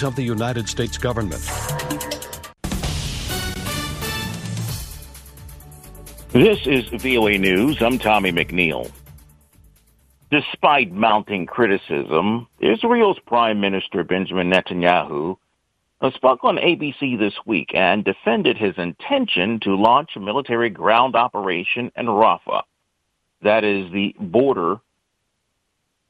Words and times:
of 0.00 0.16
the 0.16 0.22
United 0.22 0.70
States 0.70 0.96
government. 0.96 1.42
This 6.32 6.66
is 6.66 6.88
VOA 7.02 7.36
News. 7.36 7.82
I'm 7.82 7.98
Tommy 7.98 8.32
McNeil. 8.32 8.90
Despite 10.30 10.90
mounting 10.90 11.44
criticism, 11.44 12.48
Israel's 12.58 13.18
Prime 13.26 13.60
Minister 13.60 14.02
Benjamin 14.02 14.50
Netanyahu 14.50 15.36
spoke 16.14 16.42
on 16.42 16.56
ABC 16.56 17.18
this 17.18 17.34
week 17.44 17.72
and 17.74 18.02
defended 18.02 18.56
his 18.56 18.74
intention 18.78 19.60
to 19.60 19.76
launch 19.76 20.12
a 20.16 20.20
military 20.20 20.70
ground 20.70 21.14
operation 21.14 21.92
in 21.96 22.06
Rafah. 22.06 22.62
That 23.42 23.62
is 23.62 23.92
the 23.92 24.14
border 24.18 24.80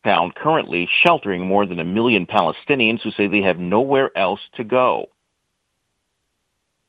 town 0.05 0.33
currently 0.35 0.89
sheltering 1.03 1.47
more 1.47 1.67
than 1.67 1.79
a 1.79 1.85
million 1.85 2.27
Palestinians 2.27 3.01
who 3.03 3.11
say 3.13 3.27
they 3.27 3.43
have 3.43 3.59
nowhere 3.59 4.17
else 4.17 4.41
to 4.57 4.65
go. 4.65 5.07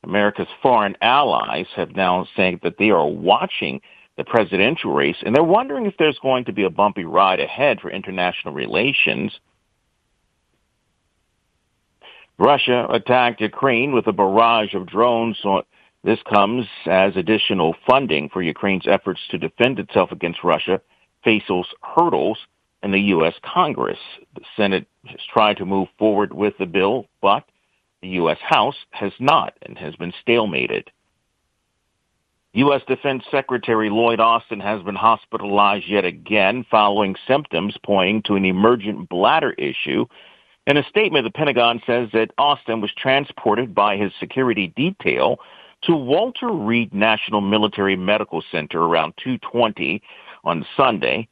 America's 0.03 0.47
foreign 0.61 0.97
allies 1.01 1.67
have 1.75 1.95
now 1.95 2.27
said 2.35 2.59
that 2.63 2.77
they 2.77 2.89
are 2.89 3.07
watching 3.07 3.81
the 4.17 4.23
presidential 4.23 4.91
race 4.93 5.15
and 5.25 5.35
they're 5.35 5.43
wondering 5.43 5.85
if 5.85 5.95
there's 5.97 6.19
going 6.19 6.45
to 6.45 6.53
be 6.53 6.63
a 6.63 6.69
bumpy 6.69 7.05
ride 7.05 7.39
ahead 7.39 7.79
for 7.79 7.89
international 7.89 8.53
relations. 8.53 9.31
Russia 12.38 12.88
attacked 12.89 13.41
Ukraine 13.41 13.93
with 13.93 14.07
a 14.07 14.11
barrage 14.11 14.73
of 14.73 14.88
drones. 14.88 15.38
So 15.41 15.63
this 16.03 16.19
comes 16.31 16.66
as 16.85 17.16
additional 17.16 17.75
funding 17.88 18.30
for 18.30 18.41
Ukraine's 18.41 18.88
efforts 18.88 19.21
to 19.30 19.38
defend 19.38 19.80
itself 19.80 20.11
against 20.11 20.43
Russia 20.43 20.81
faces 21.23 21.66
hurdles 21.81 22.38
in 22.83 22.91
the 22.91 22.99
U.S. 22.99 23.33
Congress. 23.41 23.97
The 24.35 24.41
Senate 24.55 24.85
has 25.05 25.19
tried 25.33 25.57
to 25.57 25.65
move 25.65 25.87
forward 25.97 26.33
with 26.33 26.53
the 26.59 26.65
bill, 26.65 27.07
but 27.21 27.45
the 28.01 28.09
U.S. 28.09 28.37
House 28.41 28.75
has 28.91 29.13
not 29.19 29.53
and 29.63 29.77
has 29.77 29.95
been 29.95 30.13
stalemated. 30.25 30.88
U.S. 32.55 32.81
Defense 32.88 33.23
Secretary 33.31 33.89
Lloyd 33.89 34.19
Austin 34.19 34.59
has 34.59 34.83
been 34.83 34.95
hospitalized 34.95 35.88
yet 35.88 36.05
again 36.05 36.66
following 36.69 37.16
symptoms 37.27 37.75
pointing 37.83 38.21
to 38.23 38.35
an 38.35 38.45
emergent 38.45 39.09
bladder 39.09 39.53
issue. 39.53 40.05
In 40.67 40.77
a 40.77 40.83
statement, 40.83 41.25
the 41.25 41.31
Pentagon 41.31 41.81
says 41.88 42.09
that 42.13 42.31
Austin 42.38 42.80
was 42.80 42.91
transported 42.95 43.73
by 43.73 43.97
his 43.97 44.11
security 44.19 44.67
detail 44.75 45.39
to 45.83 45.95
Walter 45.95 46.49
Reed 46.49 46.93
National 46.93 47.41
Military 47.41 47.95
Medical 47.95 48.43
Center 48.52 48.81
around 48.83 49.15
2:20 49.17 50.02
on 50.43 50.65
Sunday. 50.77 51.27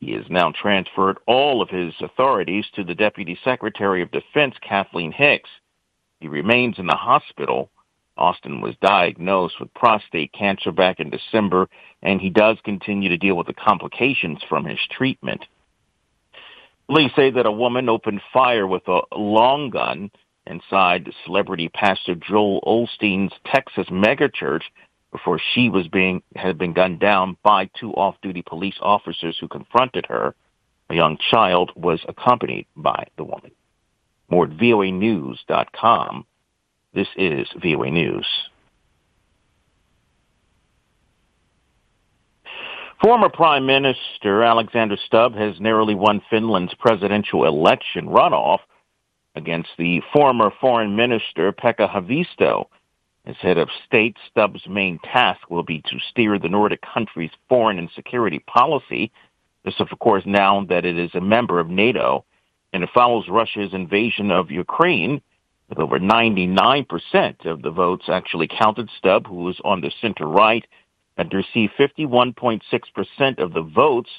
He 0.00 0.12
has 0.12 0.24
now 0.28 0.52
transferred 0.52 1.18
all 1.26 1.62
of 1.62 1.70
his 1.70 1.94
authorities 2.00 2.66
to 2.74 2.84
the 2.84 2.94
Deputy 2.94 3.38
Secretary 3.42 4.02
of 4.02 4.10
Defense, 4.10 4.54
Kathleen 4.60 5.12
Hicks. 5.12 5.50
He 6.20 6.28
remains 6.28 6.78
in 6.78 6.86
the 6.86 6.96
hospital. 6.96 7.70
Austin 8.16 8.60
was 8.60 8.74
diagnosed 8.80 9.60
with 9.60 9.72
prostate 9.74 10.32
cancer 10.32 10.72
back 10.72 11.00
in 11.00 11.10
December, 11.10 11.68
and 12.02 12.20
he 12.20 12.30
does 12.30 12.56
continue 12.64 13.08
to 13.08 13.18
deal 13.18 13.36
with 13.36 13.46
the 13.46 13.54
complications 13.54 14.42
from 14.48 14.64
his 14.64 14.78
treatment. 14.90 15.44
Police 16.88 17.12
say 17.16 17.30
that 17.30 17.46
a 17.46 17.52
woman 17.52 17.88
opened 17.88 18.22
fire 18.32 18.66
with 18.66 18.86
a 18.88 19.02
long 19.14 19.70
gun 19.70 20.10
inside 20.46 21.10
celebrity 21.24 21.68
pastor 21.68 22.14
Joel 22.14 22.60
Osteen's 22.64 23.34
Texas 23.44 23.86
megachurch 23.90 24.62
before 25.16 25.40
she 25.54 25.70
was 25.70 25.88
being 25.88 26.22
had 26.34 26.58
been 26.58 26.74
gunned 26.74 27.00
down 27.00 27.38
by 27.42 27.70
two 27.80 27.90
off-duty 27.92 28.42
police 28.42 28.76
officers 28.82 29.34
who 29.40 29.48
confronted 29.48 30.04
her. 30.06 30.34
A 30.90 30.94
young 30.94 31.16
child 31.30 31.72
was 31.74 32.04
accompanied 32.06 32.66
by 32.76 33.06
the 33.16 33.24
woman. 33.24 33.50
More 34.28 34.44
at 34.44 34.50
voanews.com. 34.50 36.26
This 36.92 37.08
is 37.16 37.48
VOA 37.62 37.90
News. 37.90 38.26
Former 43.02 43.30
Prime 43.30 43.64
Minister 43.64 44.42
Alexander 44.42 44.98
Stubb 45.06 45.34
has 45.34 45.58
narrowly 45.60 45.94
won 45.94 46.20
Finland's 46.28 46.74
presidential 46.74 47.46
election 47.46 48.06
runoff 48.06 48.60
against 49.34 49.70
the 49.78 50.02
former 50.12 50.50
Foreign 50.60 50.94
Minister 50.94 51.52
Pekka 51.52 51.88
Haavisto. 51.90 52.66
As 53.26 53.36
head 53.36 53.58
of 53.58 53.68
state, 53.84 54.16
Stubb's 54.30 54.68
main 54.68 55.00
task 55.00 55.50
will 55.50 55.64
be 55.64 55.80
to 55.80 55.98
steer 56.10 56.38
the 56.38 56.48
Nordic 56.48 56.80
country's 56.82 57.32
foreign 57.48 57.76
and 57.78 57.90
security 57.90 58.38
policy. 58.38 59.10
This, 59.64 59.80
of 59.80 59.88
course, 59.98 60.22
now 60.24 60.64
that 60.68 60.84
it 60.84 60.96
is 60.96 61.12
a 61.14 61.20
member 61.20 61.58
of 61.58 61.68
NATO 61.68 62.24
and 62.72 62.84
it 62.84 62.90
follows 62.94 63.28
Russia's 63.28 63.74
invasion 63.74 64.30
of 64.30 64.52
Ukraine, 64.52 65.20
with 65.68 65.80
over 65.80 65.98
99% 65.98 67.46
of 67.46 67.62
the 67.62 67.70
votes 67.70 68.04
actually 68.08 68.46
counted. 68.46 68.88
Stubb, 68.96 69.26
who 69.26 69.48
is 69.48 69.60
on 69.64 69.80
the 69.80 69.90
center 70.00 70.26
right, 70.26 70.64
had 71.16 71.32
received 71.34 71.72
51.6% 71.78 73.38
of 73.38 73.52
the 73.52 73.62
votes, 73.62 74.10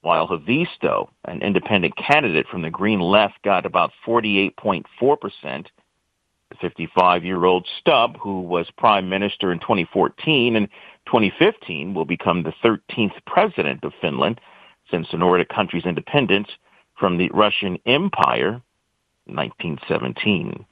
while 0.00 0.28
Haavisto, 0.28 1.10
an 1.24 1.42
independent 1.42 1.94
candidate 1.96 2.46
from 2.48 2.62
the 2.62 2.70
Green 2.70 3.00
Left, 3.00 3.42
got 3.42 3.66
about 3.66 3.92
48.4%. 4.06 5.66
The 6.60 6.68
55-year-old 6.68 7.66
Stubb, 7.80 8.18
who 8.18 8.40
was 8.40 8.66
prime 8.76 9.08
minister 9.08 9.52
in 9.52 9.58
2014 9.60 10.56
and 10.56 10.68
2015, 11.06 11.94
will 11.94 12.04
become 12.04 12.42
the 12.42 12.54
13th 12.64 13.14
president 13.26 13.84
of 13.84 13.92
Finland 14.00 14.40
since 14.90 15.08
the 15.10 15.18
Nordic 15.18 15.48
country's 15.48 15.84
independence 15.84 16.48
from 16.98 17.18
the 17.18 17.30
Russian 17.32 17.78
Empire 17.86 18.60
in 19.26 19.34
1917. 19.34 20.64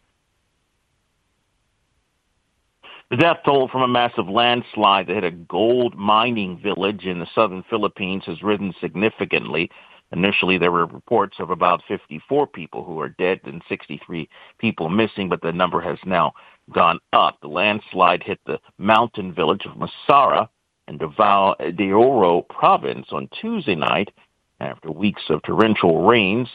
The 3.10 3.16
death 3.16 3.38
toll 3.44 3.68
from 3.68 3.82
a 3.82 3.88
massive 3.88 4.28
landslide 4.28 5.06
that 5.06 5.14
hit 5.14 5.24
a 5.24 5.30
gold 5.30 5.94
mining 5.94 6.58
village 6.58 7.04
in 7.04 7.18
the 7.18 7.28
southern 7.34 7.62
Philippines 7.68 8.24
has 8.26 8.42
risen 8.42 8.74
significantly. 8.80 9.70
Initially, 10.14 10.58
there 10.58 10.70
were 10.70 10.86
reports 10.86 11.36
of 11.40 11.50
about 11.50 11.82
54 11.88 12.46
people 12.46 12.84
who 12.84 13.00
are 13.00 13.08
dead 13.08 13.40
and 13.44 13.60
63 13.68 14.28
people 14.58 14.88
missing, 14.88 15.28
but 15.28 15.42
the 15.42 15.52
number 15.52 15.80
has 15.80 15.98
now 16.06 16.34
gone 16.72 17.00
up. 17.12 17.40
The 17.40 17.48
landslide 17.48 18.22
hit 18.22 18.38
the 18.46 18.60
mountain 18.78 19.34
village 19.34 19.66
of 19.66 19.76
Masara 19.76 20.48
in 20.86 20.98
Davao 20.98 21.56
de 21.76 21.90
Oro 21.90 22.42
province 22.42 23.08
on 23.10 23.28
Tuesday 23.40 23.74
night 23.74 24.12
after 24.60 24.88
weeks 24.88 25.22
of 25.30 25.42
torrential 25.42 26.06
rains, 26.06 26.48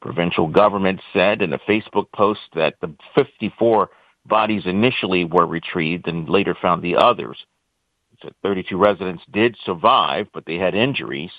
provincial 0.00 0.46
government 0.46 1.00
said 1.12 1.42
in 1.42 1.52
a 1.52 1.58
Facebook 1.58 2.06
post 2.12 2.40
that 2.54 2.76
the 2.80 2.94
54 3.16 3.90
bodies 4.26 4.62
initially 4.64 5.24
were 5.24 5.46
retrieved 5.46 6.06
and 6.06 6.28
later 6.28 6.56
found 6.62 6.82
the 6.82 6.94
others. 6.94 7.36
It 8.12 8.18
said 8.22 8.34
32 8.44 8.76
residents 8.76 9.24
did 9.32 9.56
survive, 9.64 10.28
but 10.32 10.46
they 10.46 10.56
had 10.56 10.76
injuries. 10.76 11.32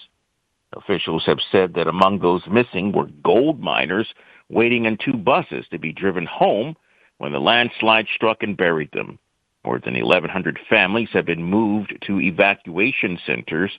Officials 0.77 1.23
have 1.25 1.39
said 1.51 1.73
that 1.73 1.87
among 1.87 2.19
those 2.19 2.45
missing 2.47 2.91
were 2.91 3.07
gold 3.23 3.59
miners 3.59 4.13
waiting 4.49 4.85
in 4.85 4.97
two 4.97 5.13
buses 5.13 5.65
to 5.71 5.79
be 5.79 5.91
driven 5.91 6.25
home 6.25 6.75
when 7.17 7.31
the 7.31 7.39
landslide 7.39 8.07
struck 8.13 8.43
and 8.43 8.55
buried 8.55 8.91
them. 8.91 9.17
More 9.65 9.79
than 9.79 9.95
1,100 9.95 10.59
families 10.69 11.09
have 11.13 11.25
been 11.25 11.43
moved 11.43 11.97
to 12.05 12.21
evacuation 12.21 13.19
centers 13.25 13.71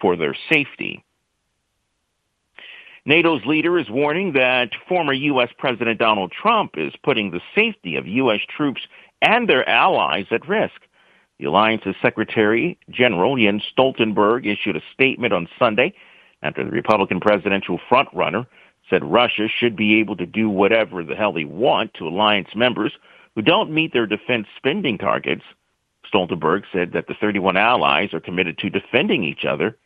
for 0.00 0.14
their 0.14 0.36
safety. 0.52 1.02
NATO's 3.04 3.44
leader 3.46 3.78
is 3.78 3.90
warning 3.90 4.34
that 4.34 4.70
former 4.88 5.12
U.S. 5.12 5.48
President 5.58 5.98
Donald 5.98 6.30
Trump 6.30 6.72
is 6.76 6.92
putting 7.02 7.30
the 7.30 7.40
safety 7.54 7.96
of 7.96 8.06
U.S. 8.06 8.40
troops 8.56 8.82
and 9.20 9.48
their 9.48 9.68
allies 9.68 10.26
at 10.30 10.46
risk. 10.46 10.80
The 11.40 11.46
alliance's 11.46 11.96
Secretary 12.00 12.78
General 12.90 13.36
Jens 13.36 13.64
Stoltenberg 13.76 14.46
issued 14.46 14.76
a 14.76 14.82
statement 14.92 15.32
on 15.32 15.48
Sunday 15.58 15.94
after 16.42 16.64
the 16.64 16.70
Republican 16.70 17.20
presidential 17.20 17.78
frontrunner 17.90 18.46
said 18.90 19.04
Russia 19.04 19.48
should 19.48 19.76
be 19.76 20.00
able 20.00 20.16
to 20.16 20.26
do 20.26 20.48
whatever 20.48 21.04
the 21.04 21.14
hell 21.14 21.32
they 21.32 21.44
want 21.44 21.94
to 21.94 22.08
alliance 22.08 22.48
members 22.54 22.92
who 23.34 23.42
don't 23.42 23.72
meet 23.72 23.92
their 23.92 24.06
defense 24.06 24.46
spending 24.56 24.98
targets. 24.98 25.44
Stoltenberg 26.12 26.64
said 26.72 26.92
that 26.92 27.06
the 27.06 27.14
31 27.14 27.56
allies 27.56 28.12
are 28.12 28.20
committed 28.20 28.58
to 28.58 28.68
defending 28.68 29.24
each 29.24 29.44
other 29.44 29.76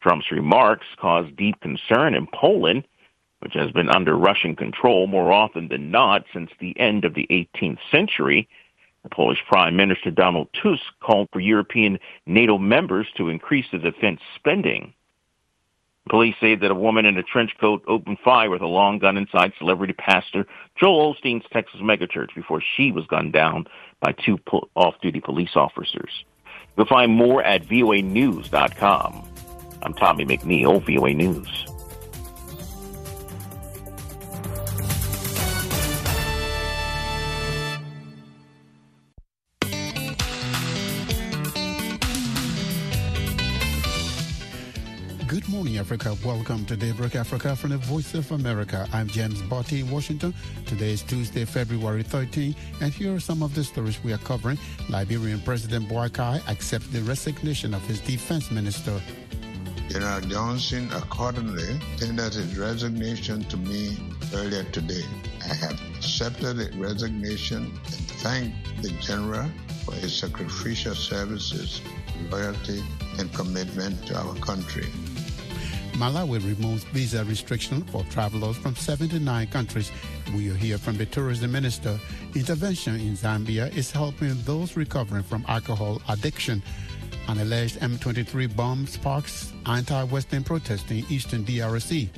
Trump's 0.00 0.30
remarks 0.30 0.86
caused 0.96 1.36
deep 1.36 1.60
concern 1.60 2.14
in 2.14 2.26
Poland, 2.32 2.84
which 3.40 3.54
has 3.54 3.70
been 3.72 3.88
under 3.88 4.16
Russian 4.16 4.54
control 4.54 5.06
more 5.06 5.32
often 5.32 5.68
than 5.68 5.90
not 5.90 6.24
since 6.32 6.50
the 6.58 6.78
end 6.78 7.04
of 7.04 7.14
the 7.14 7.26
18th 7.30 7.78
century. 7.90 8.48
The 9.02 9.10
Polish 9.10 9.42
Prime 9.48 9.76
Minister 9.76 10.10
Donald 10.10 10.48
Tusk 10.52 10.82
called 11.00 11.28
for 11.32 11.40
European 11.40 11.98
NATO 12.26 12.58
members 12.58 13.06
to 13.16 13.28
increase 13.28 13.66
the 13.70 13.78
defense 13.78 14.20
spending. 14.34 14.92
Police 16.08 16.36
say 16.40 16.54
that 16.54 16.70
a 16.70 16.74
woman 16.74 17.06
in 17.06 17.16
a 17.18 17.22
trench 17.22 17.52
coat 17.60 17.82
opened 17.86 18.18
fire 18.24 18.50
with 18.50 18.62
a 18.62 18.66
long 18.66 18.98
gun 18.98 19.16
inside 19.16 19.52
celebrity 19.58 19.92
pastor 19.92 20.46
Joel 20.78 21.14
Osteen's 21.14 21.44
Texas 21.52 21.80
megachurch 21.80 22.34
before 22.34 22.62
she 22.76 22.92
was 22.92 23.06
gunned 23.06 23.32
down 23.32 23.66
by 24.00 24.12
two 24.12 24.38
off-duty 24.74 25.20
police 25.20 25.56
officers. 25.56 26.24
You'll 26.76 26.86
find 26.86 27.12
more 27.12 27.42
at 27.42 27.64
voanews.com. 27.64 29.28
I'm 29.82 29.94
Tommy 29.94 30.24
McNeil, 30.24 30.84
VOA 30.84 31.14
News. 31.14 31.66
Africa. 45.90 46.14
Welcome 46.22 46.66
to 46.66 46.76
Daybreak 46.76 47.16
Africa 47.16 47.56
from 47.56 47.70
the 47.70 47.78
Voice 47.78 48.12
of 48.12 48.30
America. 48.32 48.86
I'm 48.92 49.08
James 49.08 49.40
Butty 49.40 49.80
in 49.80 49.90
Washington. 49.90 50.34
Today 50.66 50.92
is 50.92 51.02
Tuesday, 51.02 51.46
February 51.46 52.02
13, 52.02 52.54
and 52.82 52.92
here 52.92 53.14
are 53.14 53.20
some 53.20 53.42
of 53.42 53.54
the 53.54 53.64
stories 53.64 53.98
we 54.04 54.12
are 54.12 54.18
covering. 54.18 54.58
Liberian 54.90 55.40
President 55.40 55.88
Boakai 55.88 56.46
accepts 56.46 56.88
the 56.88 57.00
resignation 57.04 57.72
of 57.72 57.80
his 57.86 58.00
defense 58.00 58.50
minister. 58.50 59.00
General 59.88 60.20
Johnson 60.20 60.90
accordingly 60.92 61.80
tendered 61.96 62.34
his 62.34 62.58
resignation 62.58 63.44
to 63.44 63.56
me 63.56 63.96
earlier 64.34 64.64
today. 64.64 65.04
I 65.42 65.54
have 65.54 65.80
accepted 65.96 66.58
the 66.58 66.70
resignation 66.76 67.64
and 67.64 68.10
thanked 68.20 68.82
the 68.82 68.90
General 69.00 69.48
for 69.86 69.94
his 69.94 70.14
sacrificial 70.14 70.94
services, 70.94 71.80
loyalty, 72.30 72.84
and 73.18 73.32
commitment 73.32 74.06
to 74.08 74.18
our 74.18 74.34
country. 74.34 74.84
Malawi 75.98 76.38
removes 76.46 76.84
visa 76.84 77.24
restriction 77.24 77.82
for 77.82 78.04
travelers 78.04 78.56
from 78.56 78.76
79 78.76 79.48
countries. 79.48 79.90
We 80.32 80.48
hear 80.50 80.78
from 80.78 80.96
the 80.96 81.06
tourism 81.06 81.50
minister. 81.50 81.98
Intervention 82.36 82.94
in 83.00 83.16
Zambia 83.16 83.74
is 83.76 83.90
helping 83.90 84.40
those 84.42 84.76
recovering 84.76 85.24
from 85.24 85.44
alcohol 85.48 86.00
addiction. 86.08 86.62
An 87.26 87.40
alleged 87.40 87.80
M23 87.80 88.54
bomb 88.54 88.86
sparks 88.86 89.52
anti-Western 89.66 90.44
protests 90.44 90.88
in 90.92 91.04
eastern 91.10 91.44
DRC. 91.44 92.08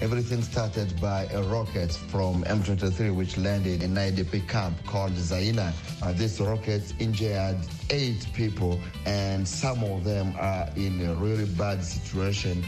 Everything 0.00 0.42
started 0.42 1.00
by 1.00 1.24
a 1.32 1.42
rocket 1.42 1.92
from 1.92 2.44
M23, 2.44 3.14
which 3.14 3.36
landed 3.36 3.82
in 3.82 3.96
an 3.96 4.12
IDP 4.12 4.48
camp 4.48 4.76
called 4.86 5.10
Zaina. 5.12 5.72
Uh, 6.02 6.12
this 6.12 6.40
rocket 6.40 6.94
injured 7.00 7.56
eight 7.90 8.26
people, 8.32 8.78
and 9.06 9.46
some 9.46 9.82
of 9.82 10.04
them 10.04 10.34
are 10.38 10.68
in 10.76 11.04
a 11.04 11.14
really 11.14 11.46
bad 11.46 11.82
situation. 11.84 12.64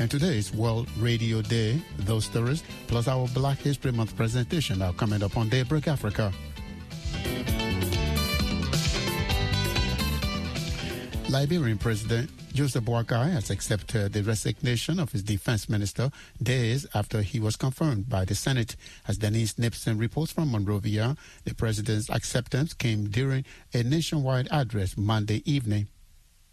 And 0.00 0.10
today 0.10 0.38
is 0.38 0.50
World 0.54 0.88
Radio 0.96 1.42
Day. 1.42 1.78
Those 1.98 2.24
stories, 2.24 2.62
plus 2.86 3.06
our 3.06 3.28
Black 3.34 3.58
History 3.58 3.92
Month 3.92 4.16
presentation, 4.16 4.80
are 4.80 4.94
coming 4.94 5.22
up 5.22 5.36
on 5.36 5.50
Daybreak 5.50 5.88
Africa. 5.88 6.32
Liberian 11.28 11.76
President 11.76 12.30
Joseph 12.54 12.84
Boakai 12.84 13.30
has 13.30 13.50
accepted 13.50 14.14
the 14.14 14.22
resignation 14.22 14.98
of 14.98 15.12
his 15.12 15.22
defense 15.22 15.68
minister 15.68 16.10
days 16.42 16.86
after 16.94 17.20
he 17.20 17.38
was 17.38 17.56
confirmed 17.56 18.08
by 18.08 18.24
the 18.24 18.34
Senate. 18.34 18.76
As 19.06 19.18
Denise 19.18 19.58
Nipson 19.58 20.00
reports 20.00 20.32
from 20.32 20.50
Monrovia, 20.50 21.14
the 21.44 21.54
president's 21.54 22.08
acceptance 22.08 22.72
came 22.72 23.10
during 23.10 23.44
a 23.74 23.82
nationwide 23.82 24.48
address 24.50 24.96
Monday 24.96 25.42
evening. 25.44 25.88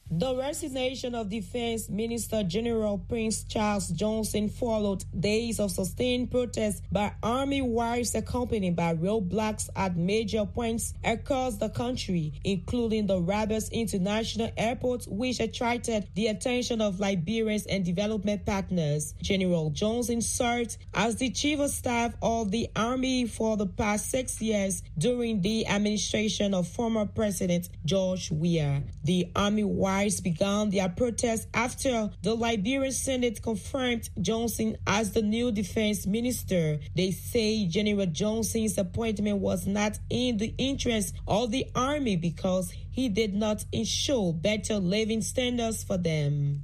The 0.09 0.33
resignation 0.37 1.15
of 1.15 1.27
Defense 1.27 1.89
Minister 1.89 2.41
General 2.41 2.97
Prince 2.97 3.43
Charles 3.43 3.89
Johnson 3.89 4.47
followed 4.47 5.03
days 5.19 5.59
of 5.59 5.69
sustained 5.69 6.31
protests 6.31 6.81
by 6.89 7.11
Army 7.21 7.61
wives 7.61 8.15
accompanied 8.15 8.77
by 8.77 8.95
roadblocks 8.95 9.69
at 9.75 9.97
major 9.97 10.45
points 10.45 10.93
across 11.03 11.57
the 11.57 11.67
country, 11.67 12.31
including 12.45 13.05
the 13.05 13.19
Roberts 13.19 13.67
International 13.67 14.49
Airport, 14.55 15.07
which 15.09 15.41
attracted 15.41 16.07
the 16.15 16.27
attention 16.27 16.79
of 16.79 17.01
Liberians 17.01 17.65
and 17.65 17.83
development 17.83 18.45
partners. 18.45 19.13
General 19.21 19.71
Johnson 19.71 20.21
served 20.21 20.77
as 20.93 21.17
the 21.17 21.31
chief 21.31 21.59
of 21.59 21.69
staff 21.69 22.15
of 22.21 22.51
the 22.51 22.69
Army 22.77 23.25
for 23.25 23.57
the 23.57 23.67
past 23.67 24.09
six 24.09 24.41
years 24.41 24.83
during 24.97 25.41
the 25.41 25.67
administration 25.67 26.53
of 26.53 26.65
former 26.65 27.05
President 27.05 27.67
George 27.83 28.31
Weah. 28.31 28.83
The 29.03 29.29
Army 29.35 29.65
wives 29.65 29.96
began 30.23 30.69
their 30.69 30.89
protest 30.89 31.47
after 31.53 32.09
the 32.21 32.35
Liberian 32.35 32.91
Senate 32.91 33.41
confirmed 33.41 34.09
Johnson 34.21 34.77
as 34.85 35.11
the 35.11 35.21
new 35.21 35.51
defense 35.51 36.05
minister. 36.05 36.79
They 36.95 37.11
say 37.11 37.65
General 37.67 38.05
Johnson's 38.05 38.77
appointment 38.77 39.39
was 39.39 39.65
not 39.65 39.97
in 40.09 40.37
the 40.37 40.53
interest 40.57 41.15
of 41.27 41.51
the 41.51 41.65
army 41.75 42.15
because 42.15 42.71
he 42.91 43.09
did 43.09 43.33
not 43.33 43.65
ensure 43.71 44.33
better 44.33 44.75
living 44.75 45.21
standards 45.21 45.83
for 45.83 45.97
them. 45.97 46.63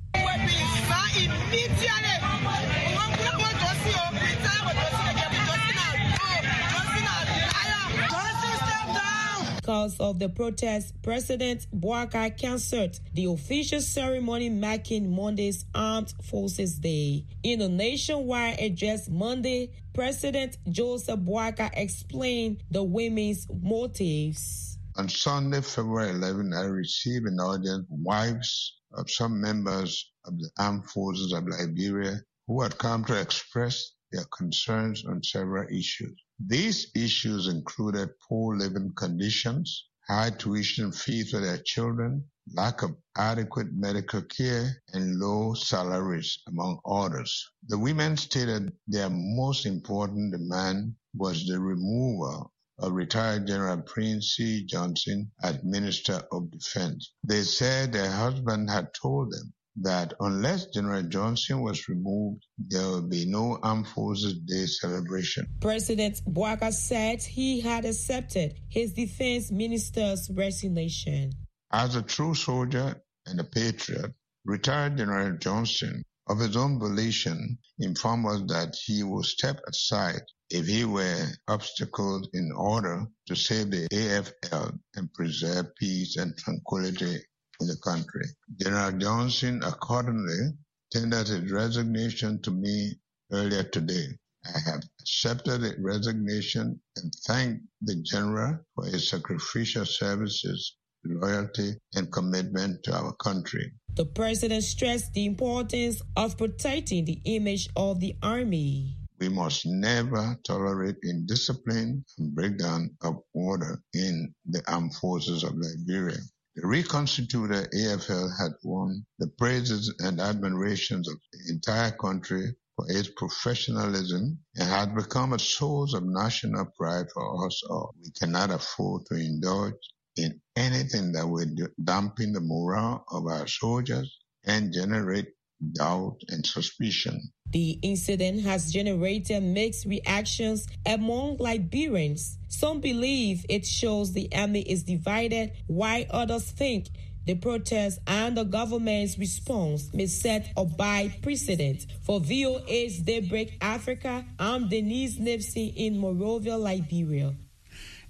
Because 9.64 9.98
of 9.98 10.20
the 10.20 10.28
protest, 10.28 11.02
President 11.04 11.68
Boakai 11.74 12.38
canceled 12.38 13.00
the 13.14 13.28
official 13.28 13.80
ceremony 13.80 14.50
marking 14.50 15.10
Monday's 15.10 15.64
Armed 15.74 16.14
Forces 16.22 16.80
Day. 16.80 17.26
In 17.44 17.62
a 17.62 17.70
nationwide 17.70 18.60
address 18.60 19.08
Monday, 19.08 19.72
President 19.94 20.58
Joseph 20.70 21.22
Boakai 21.22 21.70
explained 21.76 22.62
the 22.72 22.84
women's 22.84 23.48
motives. 23.62 24.78
On 24.98 25.08
Sunday, 25.08 25.62
February 25.62 26.10
11, 26.10 26.54
I 26.54 26.64
received 26.64 27.26
an 27.26 27.40
audience 27.40 27.86
wives 27.90 28.82
of 28.92 29.10
some 29.10 29.40
members 29.40 30.12
of 30.26 30.38
the 30.40 30.50
armed 30.60 30.90
forces 30.90 31.32
of 31.32 31.48
Liberia 31.48 32.20
who 32.48 32.62
had 32.62 32.78
come 32.78 33.06
to 33.06 33.18
express 33.18 33.94
their 34.12 34.26
concerns 34.26 35.06
on 35.06 35.24
several 35.24 35.66
issues. 35.70 36.22
These 36.40 36.88
issues 36.96 37.48
included 37.48 38.10
poor 38.28 38.58
living 38.58 38.94
conditions, 38.96 39.88
high 40.08 40.32
tuition 40.32 40.92
fees 40.92 41.30
for 41.30 41.40
their 41.40 41.60
children, 41.60 42.28
lack 42.54 42.82
of 42.82 42.98
adequate 43.16 43.72
medical 43.72 44.24
care, 44.24 44.82
and 44.94 45.20
low 45.20 45.54
salaries, 45.54 46.40
among 46.48 46.80
others. 46.86 47.48
The 47.68 47.78
women 47.78 48.18
stated 48.18 48.76
their 48.88 49.10
most 49.12 49.68
important 49.68 50.32
demand 50.32 50.96
was 51.14 51.46
the 51.46 51.60
removal 51.60 52.52
of 52.80 52.94
retired 52.94 53.46
General 53.46 53.82
Prince 53.84 54.34
C. 54.36 54.66
Johnson 54.66 55.32
as 55.44 55.64
Minister 55.64 56.24
of 56.32 56.50
Defense. 56.50 57.14
They 57.24 57.44
said 57.44 57.94
their 57.94 58.12
husband 58.12 58.72
had 58.72 58.94
told 58.96 59.32
them 59.32 59.54
that 59.78 60.14
unless 60.20 60.68
General 60.68 61.04
Johnson 61.04 61.62
was 61.62 61.88
removed, 61.90 62.46
there 62.58 62.88
will 62.88 63.08
be 63.08 63.26
no 63.26 63.60
Armed 63.64 63.88
Forces 63.88 64.40
Day 64.46 64.66
celebration. 64.66 65.48
President 65.62 66.22
Boakai 66.28 66.72
said 66.72 67.22
he 67.22 67.62
had 67.62 67.86
accepted 67.86 68.56
his 68.70 68.94
defense 68.94 69.52
minister's 69.52 70.30
resignation. 70.32 71.32
As 71.72 71.96
a 71.96 72.04
true 72.04 72.36
soldier 72.36 73.02
and 73.26 73.40
a 73.40 73.44
patriot, 73.44 74.14
retired 74.46 74.98
General 74.98 75.38
Johnson, 75.38 76.04
of 76.28 76.40
his 76.40 76.56
own 76.56 76.80
volition, 76.80 77.58
informed 77.80 78.28
us 78.28 78.42
that 78.48 78.76
he 78.76 79.04
would 79.04 79.26
step 79.26 79.60
aside 79.68 80.22
if 80.50 80.68
he 80.68 80.86
were 80.86 81.28
obstacled 81.48 82.28
in 82.34 82.52
order 82.56 83.06
to 83.28 83.36
save 83.36 83.72
the 83.72 83.88
AFL 83.90 84.78
and 84.96 85.14
preserve 85.14 85.76
peace 85.76 86.16
and 86.18 86.38
tranquility 86.38 87.18
in 87.64 87.70
the 87.70 87.78
country. 87.78 88.26
General 88.62 88.92
Johnson 88.92 89.62
accordingly 89.64 90.52
tendered 90.92 91.28
his 91.28 91.52
resignation 91.52 92.42
to 92.42 92.52
me 92.52 92.94
earlier 93.32 93.64
today. 93.64 94.08
I 94.46 94.60
have 94.70 94.84
accepted 95.00 95.62
the 95.62 95.76
resignation 95.80 96.80
and 96.98 97.14
thank 97.26 97.62
the 97.82 97.96
General 98.04 98.60
for 98.76 98.86
his 98.86 99.10
sacrificial 99.10 99.86
services, 99.86 100.76
loyalty, 101.06 101.76
and 101.96 102.12
commitment 102.12 102.84
to 102.84 102.94
our 102.94 103.14
country. 103.14 103.72
The 103.96 104.06
President 104.06 104.64
stressed 104.64 105.14
the 105.14 105.26
importance 105.26 106.02
of 106.18 106.38
protecting 106.38 107.06
the 107.06 107.22
image 107.24 107.70
of 107.78 108.02
the 108.02 108.16
Army. 108.22 108.98
We 109.20 109.30
must 109.30 109.66
never 109.66 110.38
tolerate 110.46 110.98
indiscipline 111.02 112.04
and 112.18 112.36
breakdown 112.36 112.98
of 113.02 113.20
order 113.34 113.82
in 113.94 114.34
the 114.46 114.62
armed 114.70 114.96
forces 114.96 115.44
of 115.44 115.54
Liberia. 115.56 116.20
The 116.56 116.68
reconstituted 116.68 117.72
AFL 117.72 118.38
had 118.38 118.52
won 118.64 119.08
the 119.18 119.28
praises 119.28 119.92
and 119.98 120.22
admirations 120.22 121.08
of 121.10 121.16
the 121.32 121.52
entire 121.52 121.90
country 121.90 122.56
for 122.76 122.86
its 122.92 123.10
professionalism 123.18 124.38
and 124.56 124.70
had 124.70 124.94
become 124.94 125.34
a 125.34 125.40
source 125.40 125.96
of 125.96 126.04
national 126.04 126.66
pride 126.78 127.08
for 127.12 127.48
us 127.48 127.60
all. 127.68 127.96
We 128.04 128.12
cannot 128.12 128.52
afford 128.52 129.08
to 129.08 129.16
indulge 129.16 129.74
in 130.16 130.42
anything 130.56 131.14
that 131.14 131.28
would 131.28 131.60
dampen 131.84 132.34
the 132.34 132.42
morale 132.42 133.04
of 133.10 133.26
our 133.26 133.48
soldiers 133.48 134.16
and 134.44 134.72
generate 134.72 135.30
doubt 135.72 136.18
and 136.30 136.46
suspicion. 136.46 137.32
The 137.52 137.78
incident 137.82 138.42
has 138.42 138.72
generated 138.72 139.44
mixed 139.44 139.86
reactions 139.86 140.68
among 140.86 141.38
Liberians. 141.38 142.38
Some 142.48 142.82
believe 142.82 143.46
it 143.48 143.66
shows 143.66 144.12
the 144.12 144.28
army 144.34 144.62
is 144.62 144.84
divided, 144.84 145.52
while 145.68 146.04
others 146.10 146.50
think 146.50 146.88
the 147.26 147.36
protest 147.36 148.00
and 148.06 148.36
the 148.36 148.44
government's 148.44 149.18
response 149.18 149.94
may 149.94 150.08
set 150.08 150.52
a 150.58 150.66
bad 150.66 151.22
precedent. 151.22 151.86
For 152.02 152.20
VOA's 152.20 153.00
Daybreak 153.00 153.58
Africa, 153.62 154.26
I'm 154.40 154.68
Denise 154.68 155.20
Nipsey 155.20 155.74
in 155.76 156.00
Monrovia, 156.00 156.58
Liberia. 156.58 157.34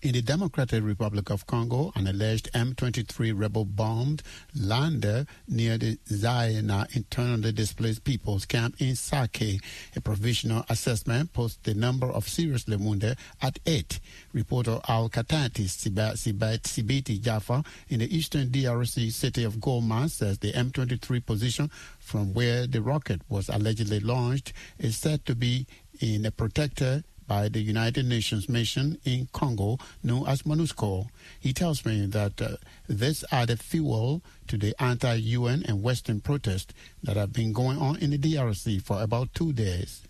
In 0.03 0.11
the 0.11 0.21
Democratic 0.21 0.83
Republic 0.83 1.29
of 1.29 1.47
Congo, 1.47 1.93
an 1.95 2.07
alleged 2.07 2.51
M23 2.51 3.31
rebel 3.33 3.63
bombed 3.63 4.21
lander 4.53 5.25
near 5.47 5.77
the 5.77 5.95
Zaina 6.09 6.93
internally 6.93 7.53
displaced 7.53 8.03
people's 8.03 8.45
camp 8.45 8.75
in 8.81 8.97
Sake. 8.97 9.61
A 9.95 10.01
provisional 10.01 10.65
assessment 10.67 11.31
puts 11.31 11.55
the 11.63 11.73
number 11.73 12.07
of 12.07 12.27
seriously 12.27 12.75
wounded 12.75 13.17
at 13.41 13.59
eight. 13.65 14.01
Reporter 14.33 14.81
Al 14.89 15.09
Katati 15.09 15.69
Sibiti 15.69 17.21
Jaffa 17.21 17.63
in 17.87 17.99
the 17.99 18.13
eastern 18.13 18.49
DRC 18.49 19.09
city 19.09 19.45
of 19.45 19.55
Goma 19.55 20.09
says 20.09 20.37
the 20.37 20.51
M23 20.51 21.25
position 21.25 21.71
from 21.99 22.33
where 22.33 22.67
the 22.67 22.81
rocket 22.81 23.21
was 23.29 23.47
allegedly 23.47 24.01
launched 24.01 24.51
is 24.79 24.97
said 24.97 25.25
to 25.25 25.33
be 25.33 25.65
in 26.01 26.25
a 26.25 26.31
protected 26.31 27.05
by 27.27 27.49
the 27.49 27.59
United 27.59 28.05
Nations 28.05 28.49
mission 28.49 28.97
in 29.05 29.27
Congo 29.33 29.77
known 30.03 30.27
as 30.27 30.43
MONUSCO. 30.43 31.07
He 31.39 31.53
tells 31.53 31.85
me 31.85 32.05
that 32.07 32.41
uh, 32.41 32.57
this 32.87 33.23
added 33.31 33.59
fuel 33.59 34.21
to 34.47 34.57
the 34.57 34.75
anti-UN 34.81 35.63
and 35.67 35.83
Western 35.83 36.19
protests 36.19 36.73
that 37.03 37.17
have 37.17 37.33
been 37.33 37.53
going 37.53 37.77
on 37.77 37.97
in 37.97 38.11
the 38.11 38.17
DRC 38.17 38.81
for 38.81 39.01
about 39.01 39.33
two 39.33 39.53
days. 39.53 40.03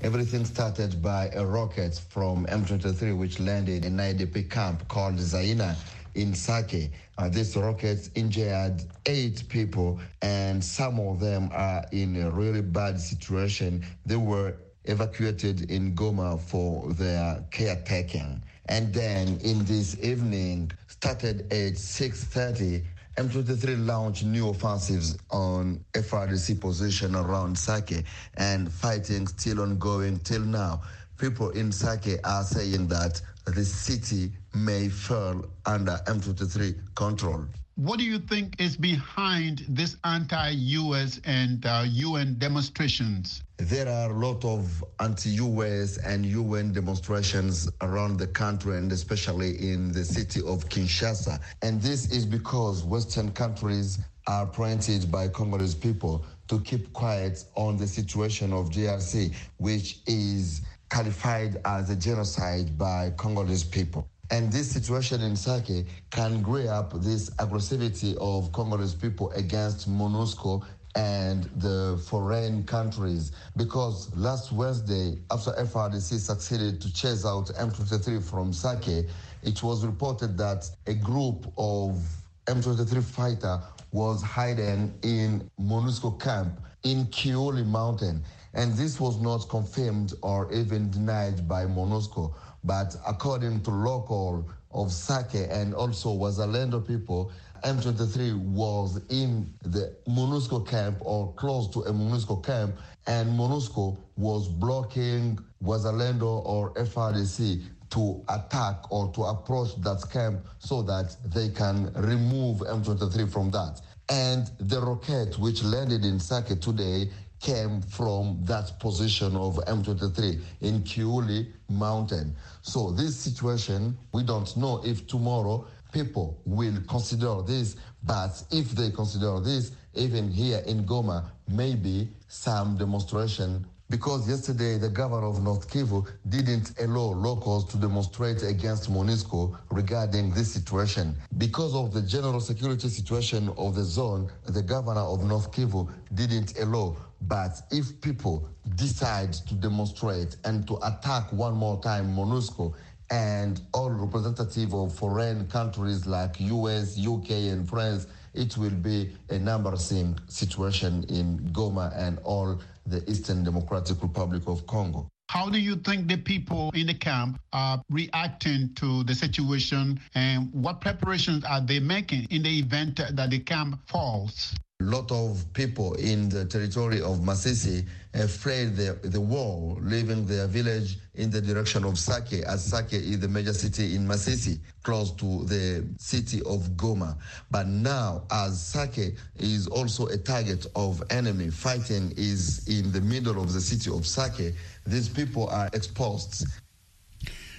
Everything 0.00 0.44
started 0.44 1.00
by 1.00 1.30
a 1.34 1.44
rocket 1.44 1.98
from 2.10 2.46
M23 2.46 3.16
which 3.16 3.40
landed 3.40 3.84
in 3.84 3.98
an 3.98 4.16
IDP 4.16 4.50
camp 4.50 4.86
called 4.88 5.14
Zaina 5.14 5.76
in 6.14 6.34
Sake. 6.34 6.92
Uh, 7.16 7.28
this 7.28 7.56
rocket 7.56 8.10
injured 8.14 8.82
eight 9.06 9.48
people, 9.48 10.00
and 10.22 10.62
some 10.62 10.98
of 10.98 11.20
them 11.20 11.48
are 11.52 11.84
in 11.92 12.20
a 12.20 12.30
really 12.30 12.60
bad 12.60 13.00
situation. 13.00 13.84
They 14.04 14.16
were 14.16 14.56
evacuated 14.84 15.70
in 15.70 15.94
Goma 15.94 16.40
for 16.40 16.92
their 16.92 17.44
caretaking. 17.50 18.42
And 18.66 18.92
then 18.92 19.38
in 19.42 19.64
this 19.64 19.96
evening, 20.02 20.72
started 20.88 21.42
at 21.52 21.74
6.30, 21.74 22.82
M23 23.16 23.86
launched 23.86 24.24
new 24.24 24.48
offensives 24.48 25.16
on 25.30 25.84
FARDC 25.92 26.60
position 26.60 27.14
around 27.14 27.56
Sake 27.56 28.04
and 28.36 28.72
fighting 28.72 29.26
still 29.26 29.60
ongoing 29.60 30.18
till 30.20 30.40
now. 30.40 30.82
People 31.18 31.50
in 31.50 31.70
Sake 31.70 32.18
are 32.24 32.42
saying 32.42 32.88
that 32.88 33.20
the 33.44 33.64
city 33.64 34.32
may 34.54 34.88
fall 34.88 35.44
under 35.66 36.00
M23 36.06 36.74
control. 36.96 37.44
What 37.76 37.98
do 37.98 38.04
you 38.04 38.20
think 38.20 38.60
is 38.60 38.76
behind 38.76 39.64
this 39.68 39.96
anti-U.S. 40.04 41.20
and 41.24 41.66
uh, 41.66 41.84
UN 41.88 42.38
demonstrations? 42.38 43.42
There 43.56 43.88
are 43.88 44.12
a 44.12 44.14
lot 44.16 44.44
of 44.44 44.84
anti-U.S. 45.00 45.98
and 45.98 46.24
UN 46.24 46.72
demonstrations 46.72 47.68
around 47.80 48.18
the 48.18 48.28
country 48.28 48.78
and 48.78 48.92
especially 48.92 49.56
in 49.72 49.90
the 49.90 50.04
city 50.04 50.38
of 50.46 50.68
Kinshasa. 50.68 51.40
And 51.62 51.82
this 51.82 52.12
is 52.12 52.24
because 52.24 52.84
Western 52.84 53.32
countries 53.32 53.98
are 54.28 54.44
appointed 54.44 55.10
by 55.10 55.26
Congolese 55.26 55.74
people 55.74 56.24
to 56.46 56.60
keep 56.60 56.92
quiet 56.92 57.44
on 57.56 57.76
the 57.76 57.88
situation 57.88 58.52
of 58.52 58.70
DRC, 58.70 59.34
which 59.56 59.98
is 60.06 60.60
qualified 60.90 61.60
as 61.64 61.90
a 61.90 61.96
genocide 61.96 62.78
by 62.78 63.10
Congolese 63.16 63.64
people. 63.64 64.08
And 64.30 64.50
this 64.50 64.70
situation 64.70 65.20
in 65.20 65.36
Sake 65.36 65.86
can 66.10 66.42
grow 66.42 66.66
up 66.66 66.92
this 67.02 67.30
aggressivity 67.30 68.16
of 68.16 68.52
Congolese 68.52 68.94
people 68.94 69.30
against 69.32 69.88
MONUSCO 69.88 70.64
and 70.96 71.44
the 71.56 72.00
foreign 72.08 72.64
countries 72.64 73.32
because 73.56 74.14
last 74.16 74.52
Wednesday, 74.52 75.18
after 75.30 75.50
FARDC 75.50 76.18
succeeded 76.18 76.80
to 76.80 76.92
chase 76.92 77.26
out 77.26 77.46
M23 77.48 78.22
from 78.22 78.52
Sake, 78.52 79.06
it 79.42 79.62
was 79.62 79.84
reported 79.84 80.38
that 80.38 80.70
a 80.86 80.94
group 80.94 81.52
of 81.58 82.00
M23 82.46 83.02
fighter 83.02 83.60
was 83.92 84.22
hiding 84.22 84.94
in 85.02 85.50
MONUSCO 85.60 86.20
camp 86.20 86.60
in 86.84 87.06
Kiuli 87.06 87.66
Mountain. 87.66 88.22
And 88.54 88.72
this 88.74 89.00
was 89.00 89.20
not 89.20 89.48
confirmed 89.48 90.14
or 90.22 90.52
even 90.52 90.90
denied 90.90 91.48
by 91.48 91.64
MONUSCO. 91.66 92.34
But 92.64 92.96
according 93.06 93.62
to 93.62 93.70
local 93.70 94.48
of 94.72 94.90
Sake 94.90 95.46
and 95.50 95.74
also 95.74 96.10
Wazalendo 96.16 96.86
people, 96.86 97.30
M23 97.62 98.38
was 98.38 99.00
in 99.08 99.52
the 99.62 99.94
MONUSCO 100.08 100.66
camp 100.66 100.98
or 101.00 101.32
close 101.34 101.68
to 101.68 101.80
a 101.82 101.92
MONUSCO 101.92 102.42
camp, 102.44 102.74
and 103.06 103.38
MONUSCO 103.38 103.96
was 104.16 104.48
blocking 104.48 105.38
Wazalendo 105.62 106.44
or 106.44 106.74
FARDC 106.74 107.62
to 107.90 108.22
attack 108.28 108.90
or 108.90 109.12
to 109.12 109.22
approach 109.22 109.76
that 109.82 110.04
camp 110.10 110.44
so 110.58 110.82
that 110.82 111.16
they 111.32 111.48
can 111.50 111.92
remove 111.94 112.58
M23 112.58 113.30
from 113.30 113.50
that. 113.52 113.80
And 114.08 114.50
the 114.58 114.80
rocket 114.80 115.38
which 115.38 115.62
landed 115.62 116.04
in 116.04 116.18
Sake 116.20 116.60
today 116.60 117.10
came 117.44 117.82
from 117.82 118.38
that 118.42 118.78
position 118.80 119.36
of 119.36 119.56
M23 119.66 120.40
in 120.62 120.80
Kiuli 120.80 121.52
Mountain. 121.68 122.34
So 122.62 122.90
this 122.90 123.14
situation, 123.14 123.98
we 124.12 124.22
don't 124.22 124.56
know 124.56 124.80
if 124.82 125.06
tomorrow 125.06 125.66
people 125.92 126.40
will 126.46 126.80
consider 126.88 127.42
this, 127.42 127.76
but 128.02 128.42
if 128.50 128.70
they 128.70 128.90
consider 128.90 129.40
this, 129.40 129.72
even 129.94 130.30
here 130.30 130.62
in 130.66 130.86
Goma, 130.86 131.22
maybe 131.46 132.08
some 132.28 132.78
demonstration 132.78 133.66
because 133.90 134.28
yesterday 134.28 134.78
the 134.78 134.88
governor 134.88 135.26
of 135.26 135.42
North 135.42 135.70
Kivu 135.70 136.06
didn't 136.28 136.72
allow 136.80 137.12
locals 137.12 137.66
to 137.66 137.76
demonstrate 137.76 138.42
against 138.42 138.90
MONUSCO 138.90 139.56
regarding 139.70 140.32
this 140.32 140.52
situation. 140.52 141.14
Because 141.38 141.74
of 141.74 141.92
the 141.92 142.02
general 142.02 142.40
security 142.40 142.88
situation 142.88 143.50
of 143.56 143.74
the 143.74 143.84
zone, 143.84 144.30
the 144.46 144.62
governor 144.62 145.02
of 145.02 145.24
North 145.24 145.52
Kivu 145.52 145.90
didn't 146.14 146.58
allow 146.58 146.96
but 147.26 147.62
if 147.70 148.00
people 148.00 148.48
decide 148.74 149.32
to 149.32 149.54
demonstrate 149.54 150.36
and 150.44 150.66
to 150.66 150.76
attack 150.82 151.32
one 151.32 151.54
more 151.54 151.80
time 151.80 152.14
MONUSCO 152.14 152.74
and 153.10 153.60
all 153.72 153.90
representative 153.90 154.74
of 154.74 154.94
foreign 154.94 155.46
countries 155.48 156.06
like 156.06 156.40
US, 156.40 156.98
UK, 156.98 157.30
and 157.30 157.68
France, 157.68 158.06
it 158.34 158.56
will 158.56 158.70
be 158.70 159.12
a 159.30 159.36
embarrassing 159.36 160.18
situation 160.28 161.04
in 161.08 161.38
Goma 161.52 161.96
and 161.96 162.18
all 162.24 162.60
the 162.86 163.08
Eastern 163.10 163.44
Democratic 163.44 164.02
Republic 164.02 164.42
of 164.46 164.66
Congo. 164.66 165.08
How 165.30 165.48
do 165.48 165.58
you 165.58 165.76
think 165.76 166.06
the 166.06 166.18
people 166.18 166.70
in 166.74 166.86
the 166.86 166.94
camp 166.94 167.40
are 167.52 167.82
reacting 167.90 168.70
to 168.74 169.02
the 169.04 169.14
situation 169.14 169.98
and 170.14 170.52
what 170.52 170.80
preparations 170.80 171.44
are 171.44 171.60
they 171.60 171.80
making 171.80 172.26
in 172.30 172.42
the 172.42 172.58
event 172.58 173.00
that 173.10 173.30
the 173.30 173.38
camp 173.38 173.80
falls? 173.88 174.54
A 174.84 174.90
lot 174.90 175.10
of 175.12 175.50
people 175.54 175.94
in 175.94 176.28
the 176.28 176.44
territory 176.44 177.00
of 177.00 177.20
Masisi 177.20 177.86
fled 178.28 178.76
the, 178.76 178.98
the 179.08 179.20
war, 179.20 179.78
leaving 179.80 180.26
their 180.26 180.46
village 180.46 180.98
in 181.14 181.30
the 181.30 181.40
direction 181.40 181.84
of 181.84 181.98
Sake, 181.98 182.44
as 182.46 182.62
Sake 182.62 182.92
is 182.92 183.18
the 183.18 183.28
major 183.28 183.54
city 183.54 183.96
in 183.96 184.06
Masisi, 184.06 184.58
close 184.82 185.10
to 185.12 185.44
the 185.44 185.88
city 185.96 186.40
of 186.40 186.68
Goma. 186.76 187.16
But 187.50 187.66
now, 187.66 188.24
as 188.30 188.60
Sake 188.62 189.14
is 189.36 189.66
also 189.68 190.06
a 190.08 190.18
target 190.18 190.66
of 190.76 191.02
enemy, 191.08 191.48
fighting 191.48 192.12
is 192.18 192.68
in 192.68 192.92
the 192.92 193.00
middle 193.00 193.42
of 193.42 193.54
the 193.54 193.62
city 193.62 193.90
of 193.90 194.06
Sake, 194.06 194.54
these 194.86 195.08
people 195.08 195.48
are 195.48 195.70
exposed 195.72 196.44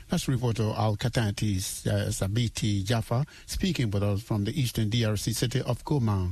that's 0.08 0.28
reporter 0.28 0.72
Al 0.78 0.96
Katanti 0.98 1.58
uh, 1.88 2.10
Sabiti 2.12 2.84
Jaffa 2.86 3.26
speaking 3.48 3.90
with 3.90 4.04
us 4.04 4.22
from 4.22 4.44
the 4.44 4.52
eastern 4.62 4.92
DRC 4.92 5.34
city 5.34 5.62
of 5.64 5.84
Goma. 5.84 6.30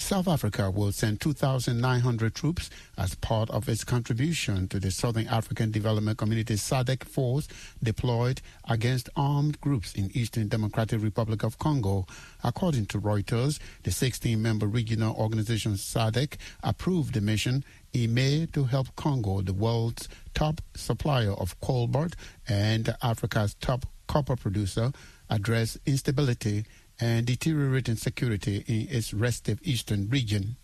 South 0.00 0.28
Africa 0.28 0.70
will 0.70 0.92
send 0.92 1.20
2,900 1.20 2.34
troops 2.34 2.70
as 2.96 3.16
part 3.16 3.50
of 3.50 3.68
its 3.68 3.82
contribution 3.84 4.68
to 4.68 4.78
the 4.78 4.90
Southern 4.92 5.26
African 5.26 5.70
Development 5.70 6.16
Community 6.16 6.54
SADC 6.54 7.04
force 7.04 7.48
deployed 7.82 8.40
against 8.68 9.10
armed 9.16 9.60
groups 9.60 9.94
in 9.94 10.10
Eastern 10.16 10.48
Democratic 10.48 11.02
Republic 11.02 11.42
of 11.42 11.58
Congo. 11.58 12.06
According 12.42 12.86
to 12.86 13.00
Reuters, 13.00 13.58
the 13.82 13.90
16-member 13.90 14.66
regional 14.66 15.14
organization 15.16 15.72
SADC 15.72 16.36
approved 16.62 17.12
the 17.12 17.20
mission 17.20 17.64
in 17.92 18.14
May 18.14 18.46
to 18.52 18.64
help 18.64 18.94
Congo, 18.94 19.42
the 19.42 19.52
world's 19.52 20.08
top 20.32 20.60
supplier 20.74 21.32
of 21.32 21.60
cobalt 21.60 22.14
and 22.48 22.94
Africa's 23.02 23.54
top 23.54 23.84
copper 24.06 24.36
producer, 24.36 24.92
address 25.28 25.76
instability 25.84 26.64
and 27.00 27.26
deteriorating 27.26 27.96
security 27.96 28.64
in 28.66 28.88
its 28.94 29.14
restive 29.14 29.60
eastern 29.62 30.08
region. 30.08 30.56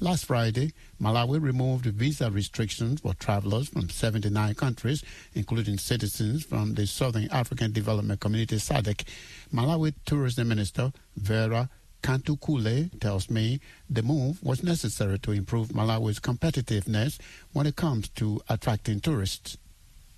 Last 0.00 0.26
Friday, 0.26 0.72
Malawi 1.00 1.42
removed 1.42 1.86
visa 1.86 2.30
restrictions 2.30 3.00
for 3.00 3.14
travelers 3.14 3.68
from 3.68 3.88
79 3.88 4.54
countries, 4.54 5.02
including 5.34 5.78
citizens 5.78 6.44
from 6.44 6.74
the 6.74 6.86
Southern 6.86 7.28
African 7.30 7.72
Development 7.72 8.20
Community 8.20 8.56
SADC. 8.56 9.04
Malawi 9.52 9.94
Tourism 10.04 10.48
Minister 10.48 10.92
Vera 11.16 11.68
Kamtukule 12.02 13.00
tells 13.00 13.30
me 13.30 13.60
the 13.88 14.02
move 14.02 14.42
was 14.42 14.62
necessary 14.62 15.18
to 15.20 15.32
improve 15.32 15.68
Malawi's 15.68 16.20
competitiveness 16.20 17.18
when 17.52 17.66
it 17.66 17.76
comes 17.76 18.10
to 18.10 18.40
attracting 18.48 19.00
tourists. 19.00 19.56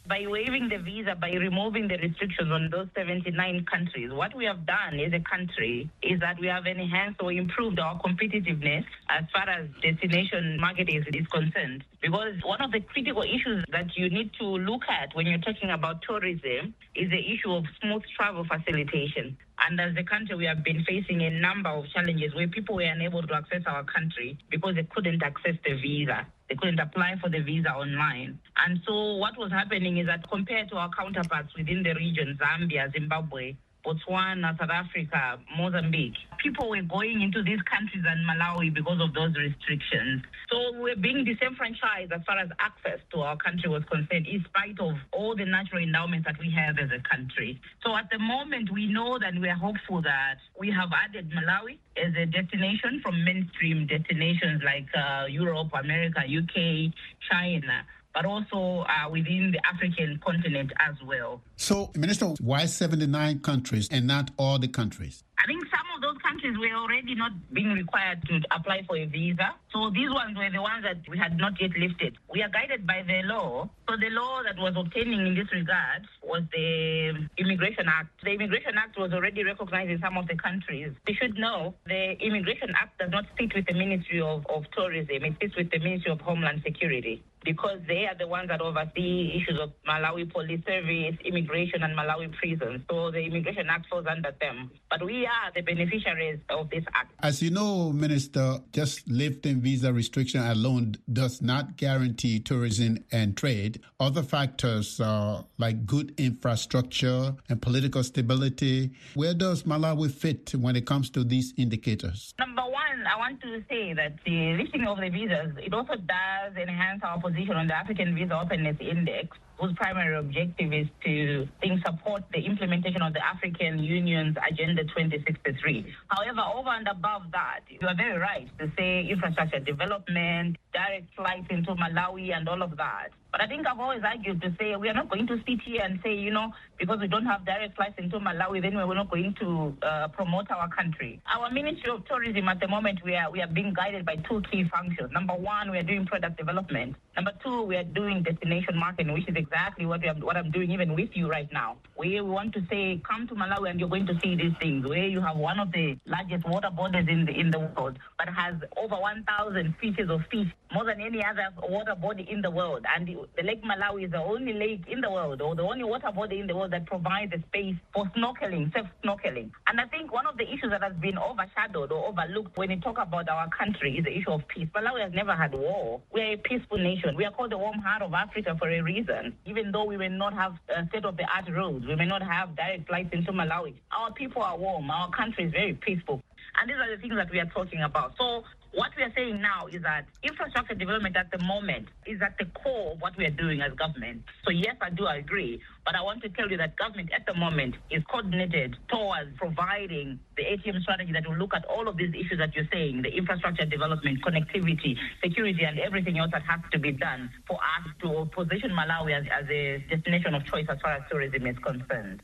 By 0.09 0.25
waiving 0.27 0.69
the 0.69 0.79
visa, 0.79 1.17
by 1.21 1.33
removing 1.33 1.89
the 1.89 1.97
restrictions 1.97 2.51
on 2.51 2.71
those 2.71 2.89
79 2.97 3.67
countries, 3.71 4.13
what 4.13 4.35
we 4.35 4.45
have 4.45 4.67
done 4.67 5.01
as 5.01 5.13
a 5.13 5.21
country 5.21 5.91
is 6.03 6.21
that 6.21 6.39
we 6.39 6.47
have 6.47 6.67
enhanced 6.67 7.21
or 7.21 7.33
improved 7.33 7.79
our 7.79 8.01
competitiveness 8.01 8.85
as 9.09 9.25
far 9.33 9.49
as 9.49 9.69
destination 9.83 10.59
marketing 10.61 11.05
is 11.13 11.27
concerned. 11.27 11.85
Because 12.01 12.35
one 12.45 12.61
of 12.61 12.73
the 12.73 12.81
critical 12.81 13.23
issues 13.23 13.65
that 13.73 13.97
you 13.97 14.09
need 14.11 14.31
to 14.39 14.45
look 14.45 14.83
at 14.89 15.15
when 15.15 15.27
you're 15.27 15.39
talking 15.39 15.71
about 15.71 16.03
tourism 16.03 16.75
is 16.95 17.11
the 17.11 17.19
issue 17.19 17.53
of 17.53 17.65
smooth 17.81 18.03
travel 18.17 18.45
facilitation. 18.45 19.37
And 19.59 19.81
as 19.81 19.97
a 19.97 20.05
country, 20.05 20.37
we 20.37 20.45
have 20.45 20.63
been 20.63 20.85
facing 20.85 21.23
a 21.23 21.31
number 21.31 21.71
of 21.71 21.87
challenges 21.89 22.35
where 22.35 22.47
people 22.47 22.77
were 22.77 22.83
unable 22.83 23.23
to 23.23 23.35
access 23.35 23.63
our 23.67 23.85
country 23.85 24.39
because 24.51 24.75
they 24.77 24.85
couldn't 24.85 25.23
access 25.23 25.57
the 25.65 25.75
visa. 25.75 26.27
They 26.49 26.55
couldn't 26.55 26.79
apply 26.79 27.17
for 27.21 27.29
the 27.29 27.41
visa 27.41 27.71
online. 27.71 28.39
And 28.65 28.81
so 28.87 29.17
what 29.17 29.37
was 29.37 29.51
happening 29.51 29.99
is 29.99 30.07
that 30.07 30.29
compared 30.31 30.69
to 30.71 30.77
our 30.77 30.91
counterparts 30.91 31.55
within 31.57 31.83
the 31.83 31.95
region, 31.95 32.39
Zambia, 32.41 32.93
Zimbabwe, 32.93 33.57
Botswana, 33.87 34.59
South 34.59 34.71
Africa, 34.71 35.39
Mozambique. 35.57 36.17
People 36.39 36.71
were 36.71 36.83
going 36.83 37.23
into 37.23 37.43
these 37.43 37.61
countries 37.63 38.05
and 38.07 38.27
Malawi 38.27 38.75
because 38.75 39.01
of 39.01 39.15
those 39.15 39.35
restrictions. 39.37 40.23
So 40.51 40.73
we're 40.81 40.97
being 40.97 41.25
disenfranchised 41.25 42.13
as 42.13 42.21
far 42.27 42.39
as 42.39 42.49
access 42.59 42.99
to 43.13 43.21
our 43.21 43.37
country 43.37 43.71
was 43.71 43.85
concerned, 43.85 44.27
in 44.27 44.45
spite 44.45 44.81
of 44.81 44.97
all 45.13 45.37
the 45.37 45.45
natural 45.45 45.83
endowments 45.83 46.27
that 46.27 46.39
we 46.39 46.51
have 46.51 46.79
as 46.79 46.91
a 46.91 47.01
country. 47.09 47.61
So 47.85 47.95
at 47.97 48.11
the 48.11 48.19
moment, 48.19 48.73
we 48.73 48.87
know 48.93 49.19
that 49.19 49.35
we 49.39 49.49
are 49.49 49.57
hopeful 49.57 50.03
that 50.03 50.39
we 50.59 50.71
have 50.71 50.91
added 50.93 51.31
Malawi 51.31 51.79
as 51.97 52.13
a 52.17 52.27
destination 52.27 53.01
from 53.03 53.25
mainstream 53.25 53.87
destinations 53.87 54.63
like 54.65 54.87
uh, 54.97 55.27
Europe, 55.27 55.71
America, 55.73 56.21
UK, 56.21 56.93
China 57.31 57.87
but 58.17 58.25
also 58.25 58.87
uh, 58.89 59.11
within 59.11 59.53
the 59.53 59.61
African 59.67 60.19
continent 60.25 60.73
as 60.81 60.95
well. 61.05 61.43
So, 61.57 61.91
Minister, 61.95 62.29
why 62.41 62.65
79 62.65 63.41
countries 63.41 63.89
and 63.93 64.07
not 64.07 64.31
all 64.39 64.59
the 64.59 64.69
countries? 64.69 65.23
I 65.39 65.47
think 65.47 65.63
some 65.65 65.85
of 65.95 66.01
those 66.01 66.17
countries 66.23 66.57
were 66.57 66.75
already 66.75 67.15
not 67.15 67.33
being 67.53 67.73
required 67.73 68.27
to 68.29 68.41
apply 68.53 68.85
for 68.87 68.97
a 68.97 69.05
visa. 69.05 69.55
So 69.77 69.91
these 69.91 70.09
ones 70.09 70.35
were 70.39 70.49
the 70.49 70.63
ones 70.63 70.85
that 70.85 71.05
we 71.07 71.19
had 71.19 71.37
not 71.37 71.61
yet 71.61 71.77
lifted. 71.77 72.17
We 72.33 72.43
are 72.43 72.49
guided 72.49 72.87
by 72.87 73.05
the 73.07 73.21
law. 73.29 73.69
So 73.87 73.97
the 74.01 74.09
law 74.09 74.41
that 74.43 74.57
was 74.57 74.73
obtaining 74.75 75.27
in 75.27 75.35
this 75.35 75.53
regard 75.53 76.09
was 76.23 76.45
the 76.51 77.29
Immigration 77.37 77.85
Act. 77.87 78.09
The 78.25 78.31
Immigration 78.31 78.73
Act 78.79 78.99
was 78.99 79.13
already 79.13 79.45
recognized 79.45 79.91
in 79.91 80.01
some 80.01 80.17
of 80.17 80.29
the 80.29 80.37
countries. 80.37 80.93
You 81.07 81.15
should 81.21 81.37
know 81.37 81.75
the 81.85 82.17
Immigration 82.25 82.73
Act 82.75 82.99
does 83.01 83.11
not 83.11 83.27
sit 83.39 83.55
with 83.55 83.67
the 83.67 83.75
Ministry 83.75 84.23
of, 84.23 84.47
of 84.47 84.65
Tourism. 84.75 85.23
It 85.25 85.35
sits 85.43 85.57
with 85.57 85.71
the 85.71 85.79
Ministry 85.79 86.11
of 86.11 86.23
Homeland 86.23 86.63
Security 86.65 87.23
because 87.47 87.79
they 87.87 88.05
are 88.07 88.19
the 88.19 88.27
ones 88.27 88.49
that 88.49 88.61
oversee 88.61 89.39
issues 89.39 89.59
of 89.63 89.71
Malawi 89.89 90.31
Police 90.31 90.61
Service, 90.67 91.15
immigration, 91.25 91.83
and 91.85 91.97
Malawi 91.97 92.31
prisons. 92.35 92.83
So 92.91 93.13
the 93.13 93.21
Immigration 93.21 93.69
Act 93.71 93.87
falls 93.89 94.05
under 94.11 94.35
them. 94.41 94.71
But 94.91 95.05
we 95.05 95.25
are 95.27 95.53
the 95.55 95.63
beneficiaries 95.63 96.41
of 96.51 96.69
this 96.71 96.83
act. 96.93 97.15
As 97.23 97.41
you 97.41 97.51
know, 97.51 97.93
Minister, 97.93 98.59
just 98.73 99.09
lifting 99.09 99.61
visa 99.67 99.93
restriction 99.93 100.41
alone 100.41 100.97
does 101.13 101.41
not 101.41 101.77
guarantee 101.77 102.41
tourism 102.41 102.99
and 103.13 103.37
trade. 103.37 103.81
Other 104.01 104.23
factors 104.23 105.01
uh, 105.01 105.43
like 105.59 105.87
good 105.87 106.09
infrastructure 106.19 107.35
and 107.49 107.63
political 107.63 108.03
stability. 108.03 108.93
Where 109.15 109.35
does 109.35 109.63
Malawi 109.65 110.11
fit 110.11 110.55
when 110.55 110.75
it 110.77 110.85
comes 110.87 111.11
to 111.11 111.25
these 111.25 111.55
indicators? 111.57 112.35
Number 112.39 112.63
one, 112.63 112.99
I 113.13 113.17
want 113.17 113.41
to 113.43 113.63
say 113.71 113.95
that 113.95 114.13
the 114.25 114.57
lifting 114.61 114.85
of 114.87 114.99
the 114.99 115.09
visas, 115.09 115.53
it 115.59 115.73
also 115.73 115.95
does 115.95 116.51
enhance 116.57 117.01
our 117.03 117.21
position 117.21 117.37
position 117.37 117.57
on 117.57 117.67
the 117.67 117.75
African 117.75 118.15
Visa 118.15 118.35
Openness 118.35 118.77
Index, 118.81 119.37
whose 119.59 119.73
primary 119.75 120.17
objective 120.17 120.73
is 120.73 120.87
to 121.05 121.49
think, 121.61 121.85
support 121.85 122.23
the 122.33 122.41
implementation 122.45 123.03
of 123.03 123.13
the 123.13 123.25
African 123.25 123.79
Union's 123.79 124.37
Agenda 124.49 124.85
2063. 124.85 125.87
However, 126.09 126.43
over 126.55 126.71
and 126.71 126.87
above 126.89 127.23
that, 127.33 127.61
you 127.69 127.87
are 127.87 127.95
very 127.95 128.19
right 128.19 128.49
to 128.59 128.71
say 128.77 129.07
infrastructure 129.09 129.61
development, 129.61 130.57
direct 130.73 131.15
flights 131.17 131.47
into 131.51 131.75
Malawi, 131.75 132.37
and 132.37 132.49
all 132.49 132.63
of 132.63 132.77
that. 132.77 133.09
But 133.37 133.45
I 133.45 133.49
think 133.49 133.67
I've 133.67 133.79
always 133.79 134.01
argued 134.03 134.41
to 134.41 134.57
say 134.59 134.75
we 134.77 134.89
are 134.89 134.95
not 134.95 135.11
going 135.11 135.27
to 135.27 135.37
sit 135.47 135.61
here 135.61 135.83
and 135.85 136.01
say, 136.03 136.15
you 136.15 136.31
know, 136.31 136.55
because 136.79 137.01
we 137.01 137.07
don't 137.07 137.27
have 137.27 137.45
direct 137.45 137.77
flights 137.77 137.97
into 137.99 138.19
Malawi, 138.19 138.63
then 138.63 138.75
we're 138.75 138.95
not 138.95 139.11
going 139.11 139.35
to 139.41 139.77
uh, 139.83 140.09
promote 140.09 140.51
our 140.51 140.71
country. 140.71 141.21
Our 141.27 141.51
Ministry 141.51 141.91
of 141.91 142.07
Tourism 142.07 142.49
at 142.49 142.61
the 142.61 142.69
moment, 142.69 143.01
we 143.05 143.15
are 143.15 143.31
we 143.31 143.43
are 143.43 143.47
being 143.47 143.75
guided 143.75 144.07
by 144.07 144.17
two 144.17 144.41
key 144.51 144.65
functions. 144.75 145.11
Number 145.13 145.35
one, 145.35 145.71
we 145.71 145.77
are 145.77 145.83
doing 145.83 146.07
product 146.07 146.39
development. 146.39 146.97
Number 147.15 147.33
two, 147.45 147.63
we 147.63 147.77
are 147.77 147.85
doing 147.85 148.23
destination 148.23 148.79
marketing, 148.79 149.13
which 149.13 149.29
is 149.29 149.37
exactly 149.37 149.85
what 149.85 150.01
we 150.01 150.09
are, 150.09 150.15
what 150.15 150.39
I'm 150.39 150.51
doing 150.51 150.71
even 150.71 150.95
with 150.95 151.11
you 151.13 151.29
right 151.29 151.51
now. 151.53 151.77
We 151.99 152.19
want 152.23 152.55
to 152.55 152.63
say, 152.71 153.03
come 153.07 153.29
to 153.29 153.35
Malawi 153.35 153.71
and 153.71 153.81
you're 153.81 153.91
going 153.91 154.07
to 154.07 154.19
see 154.23 154.35
these 154.35 154.53
things. 154.61 154.87
Where 154.87 155.07
you 155.07 155.21
have 155.21 155.37
one 155.37 155.59
of 155.61 155.73
the 155.73 155.99
largest 156.07 156.49
water 156.49 156.71
bodies 156.71 157.07
in 157.07 157.27
the 157.27 157.33
in 157.39 157.51
the 157.51 157.59
world, 157.59 157.99
but 158.19 158.31
has 158.31 158.55
over 158.79 158.97
1,000 158.97 159.75
species 159.77 160.09
of 160.09 160.23
fish, 160.31 160.49
more 160.73 160.87
than 160.87 161.03
any 161.03 161.23
other 161.23 161.49
water 161.69 161.95
body 161.95 162.27
in 162.31 162.41
the 162.41 162.51
world, 162.51 162.85
and 162.97 163.07
the 163.37 163.43
Lake 163.43 163.63
Malawi 163.65 164.05
is 164.07 164.11
the 164.11 164.19
only 164.23 164.53
lake 164.53 164.85
in 164.89 165.01
the 165.01 165.11
world 165.11 165.41
or 165.41 165.55
the 165.55 165.63
only 165.63 165.85
water 165.85 166.11
body 166.15 166.41
in 166.41 166.47
the 166.47 166.55
world 166.55 166.73
that 166.73 166.87
provides 166.87 167.33
a 167.33 167.41
space 167.49 167.75
for 167.93 168.05
snorkeling, 168.17 168.73
safe 168.73 168.87
snorkeling. 169.05 169.51
And 169.67 169.81
I 169.81 169.87
think 169.87 170.13
one 170.13 170.27
of 170.27 170.37
the 170.37 170.45
issues 170.45 170.71
that 170.71 170.83
has 170.83 170.95
been 170.97 171.19
overshadowed 171.19 171.93
or 171.93 172.07
overlooked 172.09 172.57
when 172.57 172.71
you 172.71 172.81
talk 172.81 172.99
about 172.99 173.29
our 173.29 173.49
country 173.51 173.99
is 173.99 174.05
the 174.05 174.17
issue 174.17 174.31
of 174.31 174.47
peace. 174.49 174.69
Malawi 174.75 175.03
has 175.03 175.13
never 175.13 175.35
had 175.35 175.53
war. 175.53 176.01
We 176.13 176.21
are 176.23 176.33
a 176.33 176.37
peaceful 176.37 176.79
nation. 176.79 177.17
We 177.17 177.25
are 177.25 177.33
called 177.33 177.53
the 177.53 177.59
warm 177.59 177.79
heart 177.79 178.03
of 178.03 178.13
Africa 178.13 178.57
for 178.59 178.69
a 178.69 178.81
reason. 178.81 179.35
Even 179.47 179.73
though 179.73 179.85
we 179.85 179.97
may 179.97 180.09
not 180.09 180.35
have 180.35 180.53
uh, 180.75 180.87
state-of-the-art 180.89 181.49
roads, 181.55 181.87
we 181.87 181.97
may 181.97 182.07
not 182.07 182.23
have 182.23 182.57
direct 182.57 182.89
flights 182.89 183.11
into 183.13 183.33
Malawi, 183.33 183.75
our 183.91 184.13
people 184.13 184.43
are 184.43 184.57
warm. 184.57 184.91
Our 184.91 185.11
country 185.11 185.45
is 185.45 185.53
very 185.53 185.75
peaceful. 185.75 186.23
And 186.61 186.71
these 186.71 186.77
are 186.77 186.95
the 186.95 187.01
things 187.01 187.15
that 187.17 187.31
we 187.31 187.39
are 187.39 187.47
talking 187.47 187.83
about. 187.83 188.15
So 188.19 188.45
what 188.77 188.93
we 188.95 189.03
are 189.03 189.13
saying 189.17 189.41
now 189.41 189.67
is 189.73 189.81
that 189.83 190.05
infrastructure 190.23 190.75
development 190.75 191.17
at 191.17 191.31
the 191.33 191.43
moment 191.45 191.89
is 192.05 192.21
at 192.21 192.37
the 192.39 192.45
core 192.61 192.93
of 192.93 193.01
what 193.01 193.17
we 193.17 193.25
are 193.25 193.31
doing 193.31 193.63
as 193.63 193.73
government. 193.73 194.23
So 194.45 194.51
yes, 194.51 194.77
I 194.83 194.91
do 194.91 195.07
agree, 195.07 195.63
but 195.87 195.95
I 195.95 196.03
want 196.03 196.23
to 196.25 196.29
tell 196.29 196.51
you 196.51 196.59
that 196.59 196.77
government 196.77 197.09
at 197.17 197.25
the 197.25 197.33
moment 197.33 197.77
is 197.91 198.05
coordinated 198.05 198.77
towards 198.89 199.31
providing 199.39 200.21
the 200.37 200.43
ATM 200.43 200.83
strategy 200.83 201.11
that 201.13 201.27
will 201.27 201.39
look 201.39 201.55
at 201.55 201.65
all 201.65 201.89
of 201.89 201.97
these 201.97 202.13
issues 202.13 202.37
that 202.37 202.55
you're 202.55 202.69
saying, 202.71 203.01
the 203.01 203.09
infrastructure 203.09 203.65
development, 203.65 204.23
connectivity, 204.23 204.95
security, 205.25 205.65
and 205.65 205.79
everything 205.79 206.19
else 206.19 206.31
that 206.33 206.43
has 206.43 206.61
to 206.71 206.79
be 206.79 206.93
done 206.93 207.31
for 207.49 207.57
us 207.57 207.89
to 208.03 208.29
position 208.37 208.73
Malawi 208.73 209.19
as, 209.19 209.25
as 209.33 209.49
a 209.49 209.79
destination 209.89 210.35
of 210.35 210.45
choice 210.45 210.67
as 210.69 210.79
far 210.83 210.93
as 210.93 211.03
tourism 211.11 211.47
is 211.47 211.57
concerned. 211.61 212.21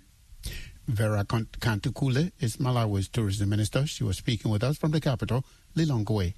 Vera 0.86 1.24
Kamtukule 1.24 2.32
is 2.40 2.58
Malawi's 2.58 3.08
tourism 3.08 3.48
minister. 3.48 3.86
She 3.86 4.04
was 4.04 4.18
speaking 4.18 4.50
with 4.50 4.62
us 4.62 4.76
from 4.76 4.90
the 4.90 5.00
capital, 5.00 5.44
Lilongwe. 5.76 6.34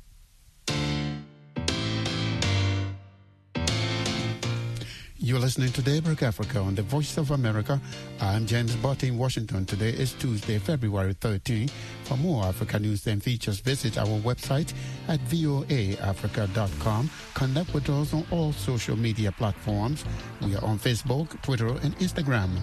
You're 5.25 5.39
listening 5.39 5.73
to 5.73 5.81
Daybreak 5.81 6.23
Africa 6.23 6.59
on 6.59 6.75
the 6.75 6.83
Voice 6.83 7.17
of 7.17 7.31
America. 7.31 7.81
I'm 8.21 8.45
James 8.45 8.77
Butty 8.77 9.09
in 9.09 9.17
Washington. 9.17 9.65
Today 9.65 9.89
is 9.89 10.13
Tuesday, 10.13 10.59
February 10.59 11.15
13. 11.15 11.69
For 12.03 12.19
more 12.19 12.45
Africa 12.45 12.79
news 12.79 13.07
and 13.07 13.23
features, 13.23 13.59
visit 13.61 13.97
our 13.97 14.21
website 14.21 14.75
at 15.09 15.21
voaafrica.com. 15.21 17.11
Connect 17.33 17.73
with 17.73 17.89
us 17.89 18.13
on 18.13 18.27
all 18.31 18.53
social 18.53 18.97
media 18.97 19.33
platforms. 19.33 20.05
We 20.43 20.57
are 20.57 20.65
on 20.65 20.79
Facebook, 20.79 21.41
Twitter, 21.41 21.69
and 21.69 21.97
Instagram. 22.01 22.61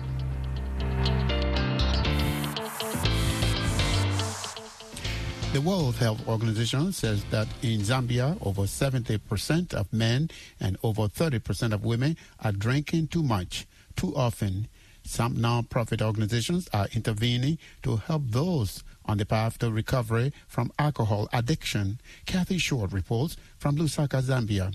The 5.54 5.60
World 5.60 5.98
Health 5.98 6.26
Organization 6.30 6.94
says 6.94 7.26
that 7.26 7.46
in 7.62 7.82
Zambia, 7.82 8.38
over 8.42 8.62
70% 8.62 9.74
of 9.74 9.92
men 9.92 10.30
and 10.62 10.78
over 10.82 11.10
30% 11.10 11.74
of 11.74 11.84
women 11.84 12.16
are 12.40 12.54
drinking 12.54 13.08
too 13.08 13.22
much, 13.22 13.68
too 13.98 14.16
often. 14.16 14.70
Some 15.04 15.42
non-profit 15.42 16.02
organizations 16.02 16.70
are 16.74 16.88
intervening 16.94 17.58
to 17.84 17.98
help 17.98 18.24
those 18.28 18.82
on 19.04 19.18
the 19.18 19.26
path 19.26 19.60
to 19.60 19.70
recovery 19.70 20.32
from 20.48 20.72
alcohol 20.80 21.28
addiction. 21.34 22.00
Kathy 22.26 22.58
Short 22.58 22.94
reports 22.94 23.36
from 23.58 23.76
Lusaka, 23.76 24.22
Zambia. 24.22 24.74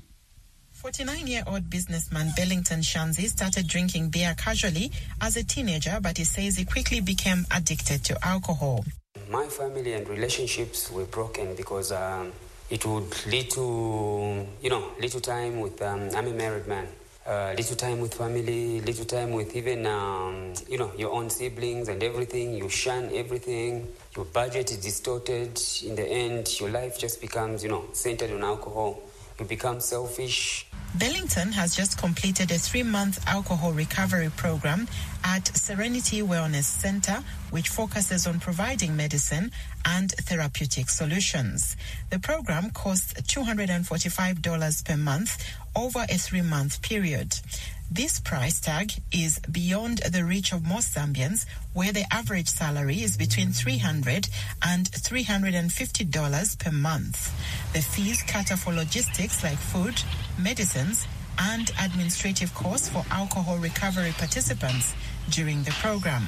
49-year-old 0.82 1.70
businessman 1.70 2.30
Bellington 2.36 2.82
Shanzi 2.82 3.28
started 3.28 3.66
drinking 3.66 4.10
beer 4.10 4.34
casually 4.36 4.92
as 5.22 5.36
a 5.36 5.42
teenager, 5.42 5.98
but 6.02 6.18
he 6.18 6.24
says 6.24 6.56
he 6.56 6.64
quickly 6.66 7.00
became 7.00 7.46
addicted 7.50 8.04
to 8.04 8.26
alcohol. 8.26 8.84
My 9.30 9.46
family 9.46 9.94
and 9.94 10.06
relationships 10.06 10.90
were 10.90 11.06
broken 11.06 11.54
because 11.56 11.92
um, 11.92 12.30
it 12.68 12.84
would 12.84 13.10
lead 13.26 13.50
to, 13.52 14.46
you 14.60 14.68
know, 14.68 14.90
little 15.00 15.20
time 15.20 15.60
with, 15.60 15.80
um, 15.80 16.10
I'm 16.14 16.26
a 16.26 16.32
married 16.32 16.66
man, 16.66 16.86
uh, 17.26 17.54
little 17.56 17.76
time 17.76 18.00
with 18.00 18.12
family, 18.12 18.80
little 18.82 19.06
time 19.06 19.32
with 19.32 19.56
even, 19.56 19.86
um, 19.86 20.52
you 20.68 20.76
know, 20.76 20.92
your 20.98 21.10
own 21.10 21.30
siblings 21.30 21.88
and 21.88 22.02
everything. 22.02 22.52
You 22.52 22.68
shun 22.68 23.10
everything. 23.14 23.88
Your 24.14 24.26
budget 24.26 24.70
is 24.70 24.78
distorted. 24.78 25.58
In 25.84 25.96
the 25.96 26.06
end, 26.06 26.60
your 26.60 26.68
life 26.68 26.98
just 26.98 27.20
becomes, 27.20 27.64
you 27.64 27.70
know, 27.70 27.86
centered 27.94 28.30
on 28.30 28.44
alcohol. 28.44 29.00
You 29.38 29.44
become 29.44 29.80
selfish. 29.80 30.66
Bellington 30.98 31.52
has 31.52 31.76
just 31.76 31.98
completed 31.98 32.50
a 32.50 32.58
three-month 32.58 33.22
alcohol 33.28 33.72
recovery 33.72 34.30
program 34.34 34.88
at 35.24 35.46
Serenity 35.48 36.22
Wellness 36.22 36.64
Center, 36.64 37.22
which 37.50 37.68
focuses 37.68 38.26
on 38.26 38.40
providing 38.40 38.96
medicine 38.96 39.52
and 39.84 40.10
therapeutic 40.12 40.88
solutions. 40.88 41.76
The 42.08 42.18
program 42.18 42.70
costs 42.70 43.12
$245 43.12 44.84
per 44.86 44.96
month 44.96 45.54
over 45.74 46.06
a 46.08 46.16
three-month 46.16 46.80
period. 46.80 47.40
This 47.90 48.18
price 48.18 48.60
tag 48.60 48.92
is 49.12 49.38
beyond 49.38 49.98
the 49.98 50.24
reach 50.24 50.52
of 50.52 50.66
most 50.66 50.94
Zambians, 50.94 51.46
where 51.72 51.92
the 51.92 52.04
average 52.12 52.48
salary 52.48 53.02
is 53.02 53.16
between 53.16 53.48
$300 53.48 54.28
and 54.64 54.90
$350 54.90 56.58
per 56.58 56.72
month. 56.72 57.32
The 57.74 57.80
fees 57.80 58.22
cater 58.22 58.56
for 58.56 58.72
logistics 58.72 59.44
like 59.44 59.58
food, 59.58 60.02
and 61.38 61.70
administrative 61.82 62.54
costs 62.54 62.88
for 62.88 63.04
alcohol 63.10 63.58
recovery 63.58 64.12
participants 64.18 64.94
during 65.30 65.62
the 65.64 65.70
program. 65.72 66.22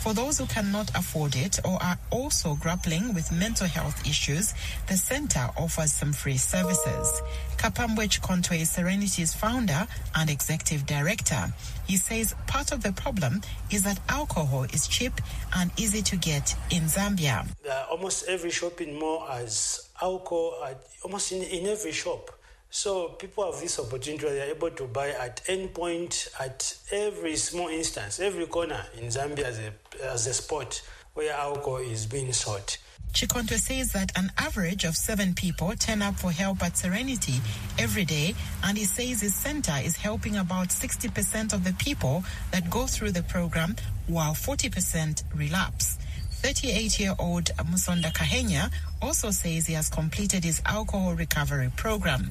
For 0.00 0.14
those 0.14 0.38
who 0.38 0.46
cannot 0.46 0.90
afford 0.96 1.34
it 1.34 1.58
or 1.64 1.82
are 1.82 1.98
also 2.10 2.54
grappling 2.54 3.14
with 3.14 3.32
mental 3.32 3.66
health 3.66 4.06
issues, 4.06 4.54
the 4.86 4.96
center 4.96 5.50
offers 5.56 5.92
some 5.92 6.12
free 6.12 6.36
services. 6.36 7.20
Kapambwe 7.56 8.08
Chikonto 8.08 8.58
is 8.58 8.70
Serenity's 8.70 9.34
founder 9.34 9.86
and 10.14 10.30
executive 10.30 10.86
director. 10.86 11.52
He 11.86 11.96
says 11.96 12.34
part 12.46 12.70
of 12.70 12.82
the 12.84 12.92
problem 12.92 13.42
is 13.70 13.82
that 13.82 13.98
alcohol 14.08 14.64
is 14.72 14.86
cheap 14.86 15.14
and 15.56 15.72
easy 15.76 16.02
to 16.02 16.16
get 16.16 16.54
in 16.70 16.84
Zambia. 16.84 17.48
Uh, 17.68 17.84
almost 17.90 18.28
every 18.28 18.50
shopping 18.50 18.98
mall 18.98 19.26
has 19.26 19.90
alcohol, 20.00 20.62
at, 20.64 20.80
almost 21.02 21.32
in, 21.32 21.42
in 21.42 21.66
every 21.66 21.92
shop. 21.92 22.37
So 22.70 23.10
people 23.10 23.50
have 23.50 23.60
this 23.60 23.78
opportunity 23.78 24.26
where 24.26 24.34
they're 24.34 24.54
able 24.54 24.70
to 24.70 24.84
buy 24.84 25.10
at 25.10 25.42
any 25.48 25.68
point, 25.68 26.28
at 26.38 26.76
every 26.92 27.36
small 27.36 27.68
instance, 27.68 28.20
every 28.20 28.46
corner 28.46 28.84
in 28.98 29.04
Zambia 29.06 29.44
as 29.44 29.58
a, 29.58 29.72
as 30.04 30.26
a 30.26 30.34
spot 30.34 30.82
where 31.14 31.32
alcohol 31.32 31.78
is 31.78 32.06
being 32.06 32.32
sought. 32.32 32.78
Chikonto 33.12 33.56
says 33.56 33.92
that 33.92 34.12
an 34.16 34.30
average 34.36 34.84
of 34.84 34.94
seven 34.94 35.34
people 35.34 35.72
turn 35.76 36.02
up 36.02 36.14
for 36.16 36.30
help 36.30 36.62
at 36.62 36.76
Serenity 36.76 37.40
every 37.78 38.04
day, 38.04 38.34
and 38.62 38.76
he 38.76 38.84
says 38.84 39.22
his 39.22 39.34
center 39.34 39.74
is 39.82 39.96
helping 39.96 40.36
about 40.36 40.68
60% 40.68 41.52
of 41.52 41.64
the 41.64 41.72
people 41.74 42.22
that 42.52 42.68
go 42.70 42.86
through 42.86 43.12
the 43.12 43.22
program, 43.22 43.74
while 44.06 44.34
40% 44.34 45.24
relapse. 45.34 45.97
38-year-old 46.42 47.46
Musonda 47.66 48.12
Kahenya 48.12 48.70
also 49.02 49.30
says 49.30 49.66
he 49.66 49.74
has 49.74 49.88
completed 49.88 50.44
his 50.44 50.62
alcohol 50.64 51.14
recovery 51.14 51.70
program. 51.76 52.30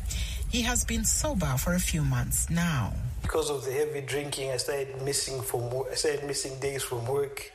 He 0.50 0.62
has 0.62 0.86
been 0.86 1.04
sober 1.04 1.58
for 1.58 1.74
a 1.74 1.80
few 1.80 2.04
months 2.04 2.50
now. 2.50 2.94
Because 3.22 3.50
of 3.50 3.66
the 3.66 3.72
heavy 3.74 4.02
drinking, 4.02 4.52
I 4.52 4.58
started 4.58 5.02
missing 5.02 5.42
from 5.42 5.64
I 5.92 5.96
started 5.96 6.26
missing 6.26 6.58
days 6.62 6.84
from 6.84 7.06
work, 7.06 7.52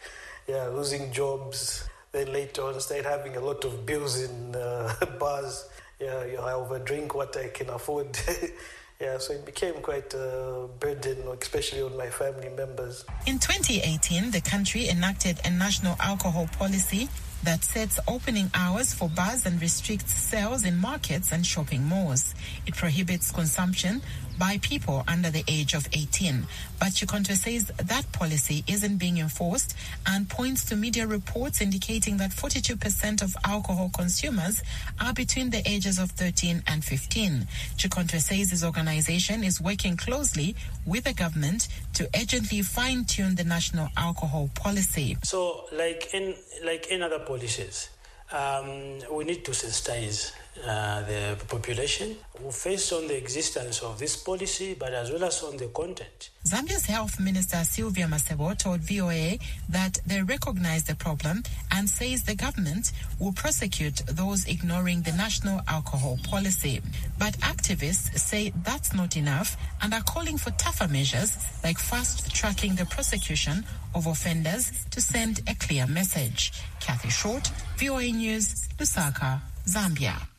yeah, 0.47 0.67
losing 0.67 1.11
jobs. 1.11 1.89
Then 2.13 2.31
later 2.31 2.63
on, 2.63 2.79
started 2.81 3.07
having 3.07 3.37
a 3.37 3.41
lot 3.41 3.65
of 3.65 3.87
bills 3.87 4.21
in 4.21 4.55
uh, 4.55 4.93
bars. 5.19 5.69
Yeah, 5.99 6.27
you 6.27 6.37
know, 6.37 6.45
I 6.45 6.53
overdrink 6.53 7.15
what 7.15 7.35
I 7.37 7.49
can 7.49 7.71
afford. 7.71 8.19
yeah, 9.03 9.19
so 9.19 9.33
it 9.33 9.45
became 9.45 9.75
quite 9.83 10.15
a 10.15 10.69
burden, 10.79 11.19
especially 11.41 11.83
on 11.83 11.97
my 11.97 12.09
family 12.09 12.49
members. 12.51 13.05
In 13.27 13.41
2018, 13.41 14.31
the 14.31 14.41
country 14.41 14.89
enacted 14.89 15.41
a 15.45 15.51
national 15.51 15.97
alcohol 15.99 16.49
policy 16.57 17.09
that 17.43 17.65
sets 17.65 17.99
opening 18.07 18.49
hours 18.55 18.95
for 18.95 19.09
bars 19.09 19.45
and 19.45 19.61
restricts 19.61 20.13
sales 20.13 20.65
in 20.65 20.77
markets 20.79 21.33
and 21.33 21.45
shopping 21.45 21.83
malls. 21.83 22.33
It 22.65 22.77
prohibits 22.77 23.33
consumption 23.33 24.03
by 24.43 24.59
people 24.59 25.05
under 25.07 25.31
the 25.31 25.45
age 25.47 25.73
of 25.73 25.87
18. 25.93 26.45
But 26.81 26.89
Chikonto 26.89 27.37
says 27.37 27.67
that 27.67 28.11
policy 28.11 28.65
isn't 28.67 28.97
being 28.97 29.19
enforced 29.19 29.77
and 30.05 30.29
points 30.29 30.65
to 30.65 30.75
media 30.75 31.07
reports 31.07 31.61
indicating 31.61 32.17
that 32.17 32.33
42% 32.33 33.23
of 33.23 33.37
alcohol 33.45 33.93
consumers 33.95 34.65
are 35.01 35.13
between 35.13 35.51
the 35.51 35.63
ages 35.65 36.01
of 36.01 36.11
13 36.11 36.61
and 36.67 36.85
15. 36.85 37.47
Chikonto 37.77 38.21
says 38.21 38.51
his 38.51 38.65
organization 38.65 39.45
is 39.45 39.61
working 39.61 39.97
closely 39.97 40.57
with 40.87 41.05
the 41.05 41.15
government 41.15 41.69
to 41.95 42.09
urgently 42.21 42.63
fine-tune 42.63 43.37
the 43.37 43.45
national 43.45 43.91
alcohol 43.97 44.51
policy. 44.57 45.17
So, 45.23 45.67
like 45.73 46.13
in 46.15 46.35
like 46.65 46.89
in 46.89 47.01
other 47.05 47.21
policies, 47.21 47.91
um, 48.33 48.99
we 49.13 49.23
need 49.23 49.45
to 49.45 49.53
sensitize 49.53 50.33
uh, 50.67 51.03
the 51.03 51.37
population 51.49 52.17
based 52.65 52.93
on 52.93 53.09
the 53.09 53.17
existence 53.17 53.83
of 53.83 53.99
this 53.99 54.17
policy, 54.17 54.75
but 54.79 54.93
as 54.93 55.11
well 55.11 55.25
as 55.25 55.43
on 55.43 55.57
the 55.57 55.67
content. 55.69 56.31
Zambia's 56.45 56.87
Health 56.87 57.19
Minister 57.21 57.63
Sylvia 57.65 58.07
Masebo 58.07 58.57
told 58.59 58.81
VOA 58.81 59.39
that 59.69 59.99
they 60.07 60.23
recognize 60.23 60.85
the 60.85 60.95
problem 60.95 61.43
and 61.71 61.89
says 61.89 62.25
the 62.25 62.35
government 62.35 62.93
will 63.19 63.33
prosecute 63.33 64.03
those 64.09 64.47
ignoring 64.47 65.03
the 65.03 65.13
national 65.13 65.61
alcohol 65.69 66.19
policy. 66.25 66.81
But 67.19 67.35
activists 67.39 68.19
say 68.19 68.53
that's 68.63 68.93
not 68.93 69.17
enough 69.17 69.57
and 69.81 69.95
are 69.95 70.03
calling 70.03 70.37
for 70.37 70.51
tougher 70.53 70.89
measures 70.89 71.37
like 71.65 71.79
fast 71.79 72.35
tracking 72.35 72.75
the 72.75 72.87
prosecution 72.87 73.65
of 73.95 74.07
offenders 74.07 74.87
to 74.91 75.01
send 75.01 75.41
a 75.49 75.55
clear 75.55 75.87
message. 75.87 76.53
Kathy 76.81 77.11
Short, 77.11 77.51
VOA 77.79 78.11
News, 78.11 78.69
Lusaka, 78.79 79.41
Zambia. 79.67 80.32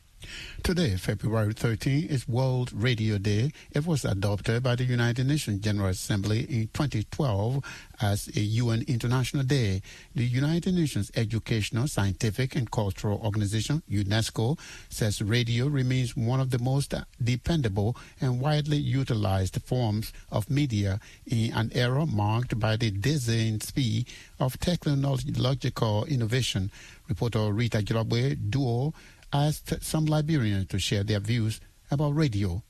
Today, 0.64 0.96
February 0.96 1.52
13, 1.52 2.06
is 2.06 2.26
World 2.26 2.72
Radio 2.72 3.18
Day. 3.18 3.52
It 3.72 3.86
was 3.86 4.02
adopted 4.02 4.62
by 4.62 4.76
the 4.76 4.84
United 4.84 5.26
Nations 5.26 5.60
General 5.60 5.90
Assembly 5.90 6.46
in 6.48 6.70
2012 6.72 7.62
as 8.00 8.28
a 8.28 8.40
UN 8.40 8.82
International 8.88 9.42
Day. 9.42 9.82
The 10.14 10.24
United 10.24 10.72
Nations 10.72 11.12
Educational, 11.16 11.86
Scientific 11.86 12.56
and 12.56 12.70
Cultural 12.70 13.20
Organization, 13.22 13.82
UNESCO, 13.90 14.58
says 14.88 15.20
radio 15.20 15.66
remains 15.66 16.16
one 16.16 16.40
of 16.40 16.48
the 16.48 16.58
most 16.58 16.94
dependable 17.22 17.94
and 18.22 18.40
widely 18.40 18.78
utilized 18.78 19.60
forms 19.66 20.14
of 20.32 20.48
media 20.48 20.98
in 21.26 21.52
an 21.52 21.72
era 21.74 22.06
marked 22.06 22.58
by 22.58 22.76
the 22.76 22.90
dizzying 22.90 23.60
speed 23.60 24.08
of 24.40 24.58
technological 24.60 26.06
innovation. 26.06 26.70
Reporter 27.06 27.52
Rita 27.52 27.78
Jirabwe 27.80 28.48
Duo 28.48 28.94
asked 29.34 29.82
some 29.82 30.06
Liberians 30.06 30.68
to 30.68 30.78
share 30.78 31.02
their 31.02 31.18
views 31.18 31.60
about 31.90 32.14
radio. 32.14 32.62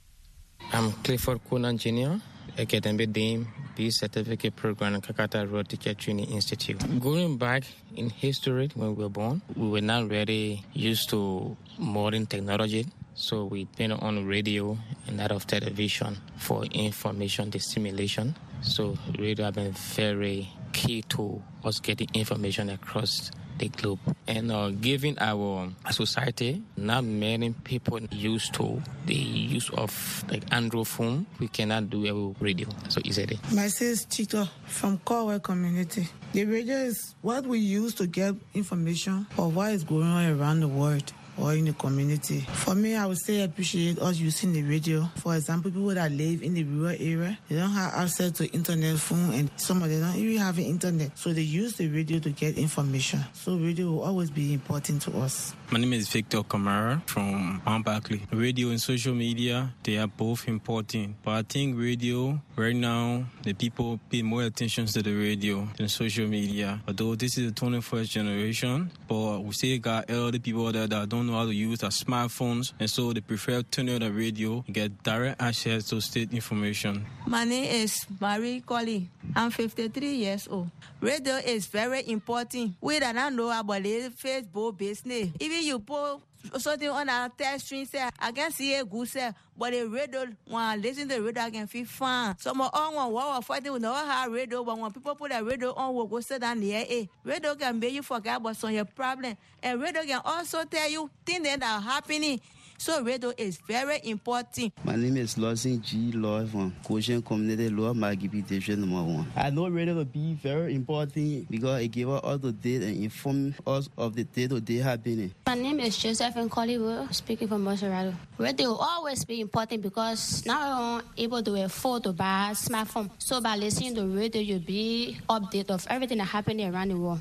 I'm 0.73 0.93
Clifford 1.05 1.41
Kunan 1.45 1.77
Jr., 1.77 2.23
Academic 2.59 3.13
Dean, 3.13 3.47
B 3.77 3.91
Certificate 3.91 4.57
Program 4.57 4.95
at 4.95 5.03
Kakata 5.03 5.47
Rural 5.47 5.65
Teacher 5.65 5.93
Training 5.93 6.31
Institute. 6.31 6.79
Going 7.01 7.37
back 7.37 7.65
in 7.97 8.09
history 8.09 8.71
when 8.75 8.97
we 8.97 9.03
were 9.03 9.11
born, 9.11 9.43
we 9.55 9.69
were 9.69 9.83
not 9.83 10.09
really 10.09 10.65
used 10.73 11.11
to 11.11 11.55
modern 11.79 12.25
technology. 12.25 12.87
So 13.15 13.45
we 13.45 13.65
depend 13.65 13.93
on 13.93 14.27
radio 14.27 14.79
and 15.07 15.19
that 15.21 15.33
of 15.33 15.47
television 15.47 16.17
for 16.39 16.65
information 16.65 17.51
dissemination. 17.51 18.37
So 18.63 18.97
radio 19.19 19.45
have 19.45 19.55
been 19.55 19.73
very 19.73 20.49
key 20.73 21.03
to 21.11 21.43
us 21.63 21.79
getting 21.79 22.09
information 22.15 22.71
across 22.71 23.31
the 23.59 23.69
globe. 23.69 23.99
And 24.27 24.51
uh, 24.51 24.71
given 24.71 25.17
our 25.21 25.71
society 25.91 26.63
not 26.77 27.05
many 27.05 27.51
people 27.65 28.01
used 28.11 28.55
to 28.55 28.83
the 29.07 29.15
use 29.15 29.71
of 29.71 30.25
like 30.31 30.43
android 30.53 30.89
phone 30.89 31.27
we 31.39 31.49
cannot 31.49 31.91
do 31.91 32.07
a 32.07 32.43
radio. 32.43 32.69
So 32.89 33.01
easily 33.05 33.39
my 33.53 33.67
is 33.67 34.07
Chito 34.07 34.49
from 34.67 34.99
Corwell 34.99 35.41
community. 35.41 36.09
The 36.33 36.45
radio 36.45 36.77
is 36.77 37.15
what 37.23 37.47
we 37.47 37.59
use 37.59 37.95
to 37.95 38.07
get 38.07 38.35
information 38.55 39.27
of 39.39 39.55
what 39.55 39.73
is 39.73 39.85
going 39.85 40.05
on 40.05 40.39
around 40.39 40.61
the 40.61 40.69
world 40.69 41.13
or 41.39 41.55
in 41.55 41.65
the 41.65 41.73
community. 41.73 42.41
For 42.41 42.75
me, 42.75 42.97
I 42.97 43.07
would 43.07 43.19
say 43.19 43.43
appreciate 43.43 43.99
us 43.99 44.19
using 44.19 44.53
the 44.53 44.63
radio. 44.63 45.09
For 45.17 45.35
example, 45.35 45.71
people 45.71 45.89
that 45.89 46.13
live 46.13 46.43
in 46.43 46.55
the 46.55 46.65
rural 46.65 46.97
area, 46.99 47.39
they 47.49 47.57
don't 47.57 47.71
have 47.71 47.95
access 47.95 48.33
to 48.33 48.47
internet 48.53 48.99
phone 48.99 49.33
and 49.33 49.51
some 49.57 49.83
of 49.83 49.89
them 49.91 50.01
don't 50.01 50.17
even 50.17 50.39
have 50.39 50.59
internet. 50.59 51.17
So 51.19 51.33
they 51.33 51.43
use 51.43 51.75
the 51.75 51.89
radio 51.89 52.19
to 52.21 52.31
get 52.31 52.59
information. 52.59 53.21
So 53.33 53.57
radio 53.57 53.87
will 53.87 54.03
always 54.03 54.31
be 54.31 54.53
important 54.53 55.03
to 55.03 55.19
us. 55.19 55.55
My 55.71 55.81
name 55.81 55.93
is 55.95 56.09
Victor 56.09 56.39
Kamara 56.43 57.03
from 57.09 57.61
Mount 57.67 57.85
Barclay. 57.85 58.21
Radio 58.33 58.69
and 58.69 58.81
social 58.81 59.15
media, 59.15 59.73
they 59.83 59.99
are 59.99 60.07
both 60.07 60.47
important. 60.47 61.17
But 61.23 61.31
I 61.33 61.43
think 61.43 61.79
radio, 61.79 62.41
right 62.57 62.77
now, 62.77 63.25
the 63.43 63.55
people 63.55 63.99
pay 64.11 64.23
more 64.23 64.43
attention 64.43 64.87
to 64.87 65.03
the 65.03 65.13
radio 65.15 65.69
than 65.77 65.89
social 65.89 66.27
media. 66.27 66.81
Although 66.87 67.15
this 67.17 67.39
is 67.39 67.53
the 67.53 67.61
21st 67.61 68.09
generation, 68.09 68.91
but 69.09 69.41
we 69.41 69.53
still 69.53 69.79
got 69.79 70.11
elder 70.11 70.39
people 70.39 70.71
that, 70.71 70.91
that 70.91 71.09
don't 71.09 71.24
know 71.27 71.35
how 71.35 71.47
to 71.47 71.55
use 71.55 71.81
their 71.81 71.91
smartphones, 71.91 72.73
and 72.79 72.89
so 72.89 73.13
they 73.13 73.21
prefer 73.21 73.63
turning 73.63 73.95
on 73.95 74.01
the 74.01 74.13
radio 74.13 74.63
and 74.67 74.75
get 74.75 75.03
direct 75.03 75.41
access 75.41 75.89
to 75.91 76.01
state 76.01 76.33
information. 76.33 77.05
My 77.27 77.45
name 77.45 77.65
is 77.65 78.07
Marie 78.21 78.61
Colley. 78.61 79.09
I'm 79.35 79.51
53 79.51 80.15
years 80.15 80.49
old. 80.51 80.71
Radio 81.01 81.35
is 81.37 81.67
very 81.67 82.09
important. 82.09 82.75
We 82.81 82.99
don't 82.99 83.37
know 83.37 83.51
about 83.59 83.83
the 83.83 84.11
Facebook 84.11 84.77
business. 84.79 85.29
Even 85.41 85.63
you 85.63 85.79
put 85.79 86.21
something 86.59 86.89
on 86.89 87.09
our 87.09 87.29
test 87.29 87.67
string 87.67 87.87
say 87.87 88.09
I 88.19 88.33
can 88.33 88.51
see 88.51 88.75
a 88.75 88.85
good 88.85 89.09
say, 89.09 89.31
but 89.57 89.73
the 89.73 89.85
radio 89.89 90.27
when 90.47 90.83
listen 90.83 91.09
to 91.09 91.15
the 91.17 91.23
radio 91.23 91.43
I 91.43 91.51
can 91.51 91.67
feel 91.67 91.85
fine. 91.87 92.37
Some 92.39 92.61
of 92.61 92.71
one 92.73 93.13
wow 93.13 93.41
fighting 93.41 93.73
with 93.73 93.83
no 93.83 93.95
have 93.95 94.31
radio, 94.31 94.63
but 94.65 94.79
when 94.79 94.93
people 94.93 95.15
put 95.15 95.33
a 95.33 95.43
radio 95.43 95.73
on, 95.75 95.95
will 95.95 96.07
go 96.07 96.21
sit 96.21 96.41
down 96.41 96.61
there. 96.61 96.85
Eh, 96.89 97.07
radio 97.25 97.55
can 97.55 97.79
make 97.79 97.93
you 97.93 98.03
forget 98.03 98.41
what's 98.41 98.63
on 98.65 98.75
your 98.75 98.85
problem, 98.85 99.37
and 99.63 99.81
radio 99.81 100.03
can 100.03 100.21
also 100.25 100.65
tell 100.65 100.89
you 100.91 101.11
things 101.25 101.43
that 101.45 101.63
are 101.63 101.81
happening. 101.81 102.41
So 102.77 103.03
radio 103.03 103.33
is 103.39 103.57
very 103.67 104.01
important. 104.05 104.73
My 104.85 104.97
name 104.97 105.17
is 105.17 105.39
Lawson 105.39 105.81
G. 105.81 106.13
Law 106.13 106.45
from 106.45 106.75
Goshen 106.87 107.23
Community 107.23 107.71
Law 107.71 107.95
Margibi 107.95 108.47
Division 108.47 108.81
number 108.81 109.03
one. 109.03 109.27
I 109.37 109.49
know 109.51 109.69
radio 109.69 109.95
will 109.95 110.05
be 110.05 110.35
very 110.35 110.75
important 110.75 111.51
because 111.51 111.81
it 111.83 111.89
gives 111.89 112.11
us 112.11 112.21
all 112.23 112.37
the 112.37 112.53
date 112.53 112.83
and 112.83 113.03
inform 113.03 113.55
us 113.67 113.89
of 113.97 114.15
the 114.15 114.25
day-to-day 114.25 114.79
happening. 114.79 115.33
My 115.47 115.55
name 115.55 115.81
is 115.81 115.97
Joseph 115.97 116.37
and 116.37 116.51
Collywood, 116.51 117.15
speaking 117.15 117.49
from 117.49 117.65
Maserado. 117.65 118.15
Radio 118.37 118.69
will 118.69 118.77
always 118.77 119.25
be 119.25 119.41
important 119.41 119.81
because 119.81 120.45
now 120.45 120.99
I'm 120.99 121.05
able 121.17 121.43
to 121.43 121.65
afford 121.65 122.03
to 122.05 122.13
buy 122.13 122.51
a 122.51 122.55
smartphone. 122.55 123.09
So 123.19 123.41
by 123.41 123.57
listening 123.57 123.95
to 123.95 124.05
radio, 124.07 124.43
you'll 124.43 124.59
be 124.59 125.17
updated 125.31 125.71
of 125.71 125.87
everything 125.89 126.19
that 126.19 126.25
happening 126.25 126.75
around 126.75 126.89
the 126.89 126.99
world. 126.99 127.21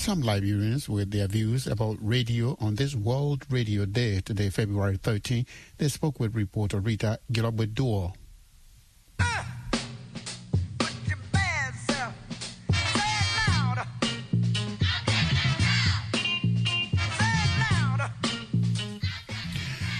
Some 0.00 0.22
Liberians, 0.22 0.88
with 0.88 1.10
their 1.10 1.26
views 1.26 1.66
about 1.66 1.98
radio 2.00 2.56
on 2.58 2.76
this 2.76 2.94
World 2.94 3.44
Radio 3.50 3.84
Day, 3.84 4.20
today, 4.20 4.48
February 4.48 4.96
13, 4.96 5.44
they 5.76 5.88
spoke 5.88 6.18
with 6.18 6.34
reporter 6.34 6.80
Rita 6.80 7.18
Gilobedor. 7.30 8.14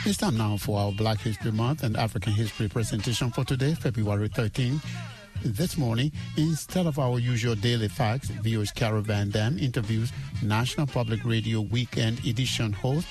It's 0.06 0.16
time 0.16 0.38
now 0.38 0.56
for 0.56 0.80
our 0.80 0.92
Black 0.92 1.20
History 1.20 1.52
Month 1.52 1.82
and 1.82 1.98
African 1.98 2.32
History 2.32 2.70
presentation 2.70 3.30
for 3.30 3.44
today, 3.44 3.74
February 3.74 4.28
13. 4.28 4.80
This 5.42 5.78
morning, 5.78 6.12
instead 6.36 6.84
of 6.86 6.98
our 6.98 7.18
usual 7.18 7.54
daily 7.54 7.88
facts, 7.88 8.28
VOA's 8.28 8.70
Carol 8.72 9.00
Van 9.00 9.30
Dam 9.30 9.58
interviews 9.58 10.12
National 10.42 10.86
Public 10.86 11.24
Radio 11.24 11.62
Weekend 11.62 12.22
Edition 12.26 12.74
host 12.74 13.08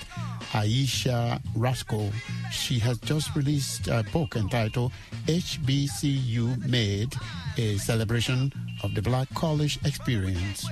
Ayesha 0.54 1.42
Rascoe. 1.56 2.12
She 2.52 2.78
has 2.80 3.00
just 3.00 3.36
released 3.36 3.88
a 3.88 4.06
book 4.13 4.36
entitled 4.36 4.92
HBCU 5.26 6.70
Made, 6.70 7.15
a 7.58 7.78
celebration 7.78 8.54
of 8.84 8.94
the 8.94 9.02
Black 9.02 9.28
College 9.34 9.80
experience. 9.84 10.68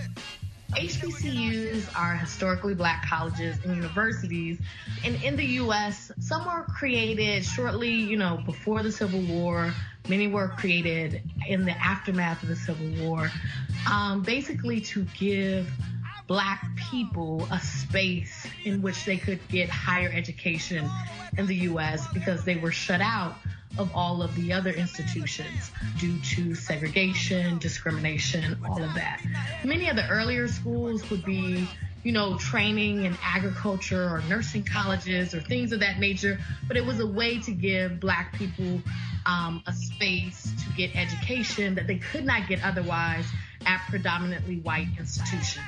HBCUs 0.71 1.87
are 1.97 2.15
historically 2.15 2.75
black 2.75 3.05
colleges 3.07 3.57
and 3.63 3.75
universities. 3.75 4.59
And 5.03 5.15
in 5.23 5.35
the 5.35 5.45
U.S., 5.63 6.11
some 6.19 6.45
were 6.45 6.63
created 6.63 7.45
shortly, 7.45 7.89
you 7.89 8.17
know, 8.17 8.41
before 8.45 8.83
the 8.83 8.91
Civil 8.91 9.21
War. 9.21 9.73
Many 10.09 10.27
were 10.27 10.47
created 10.47 11.21
in 11.47 11.65
the 11.65 11.71
aftermath 11.71 12.41
of 12.43 12.49
the 12.49 12.55
Civil 12.55 13.05
War, 13.05 13.31
um, 13.91 14.21
basically 14.21 14.81
to 14.81 15.05
give 15.17 15.69
black 16.27 16.65
people 16.91 17.47
a 17.51 17.59
space 17.59 18.45
in 18.65 18.81
which 18.81 19.05
they 19.05 19.17
could 19.17 19.39
get 19.47 19.69
higher 19.69 20.11
education 20.13 20.89
in 21.37 21.45
the 21.45 21.55
U.S. 21.55 22.05
because 22.13 22.43
they 22.43 22.57
were 22.57 22.71
shut 22.71 23.01
out 23.01 23.35
of 23.77 23.93
all 23.95 24.21
of 24.21 24.35
the 24.35 24.51
other 24.51 24.71
institutions 24.71 25.71
due 25.99 26.17
to 26.19 26.55
segregation, 26.55 27.57
discrimination, 27.59 28.57
all 28.65 28.81
of 28.81 28.93
that. 28.95 29.21
Many 29.63 29.89
of 29.89 29.95
the 29.95 30.07
earlier 30.09 30.47
schools 30.47 31.09
would 31.09 31.23
be 31.23 31.67
you 32.03 32.13
know, 32.13 32.37
training 32.37 33.03
in 33.03 33.17
agriculture 33.21 34.03
or 34.03 34.21
nursing 34.29 34.63
colleges 34.63 35.33
or 35.33 35.41
things 35.41 35.73
of 35.73 35.81
that 35.81 35.99
nature, 35.99 36.39
but 36.65 36.77
it 36.77 36.85
was 36.85 37.01
a 37.01 37.05
way 37.05 37.37
to 37.39 37.51
give 37.51 37.99
black 37.99 38.33
people 38.33 38.81
um, 39.27 39.61
a 39.67 39.73
space 39.73 40.43
to 40.63 40.69
get 40.75 40.95
education 40.95 41.75
that 41.75 41.85
they 41.85 41.97
could 41.97 42.25
not 42.25 42.47
get 42.47 42.63
otherwise 42.63 43.25
at 43.65 43.81
predominantly 43.89 44.57
white 44.59 44.87
institutions. 44.97 45.65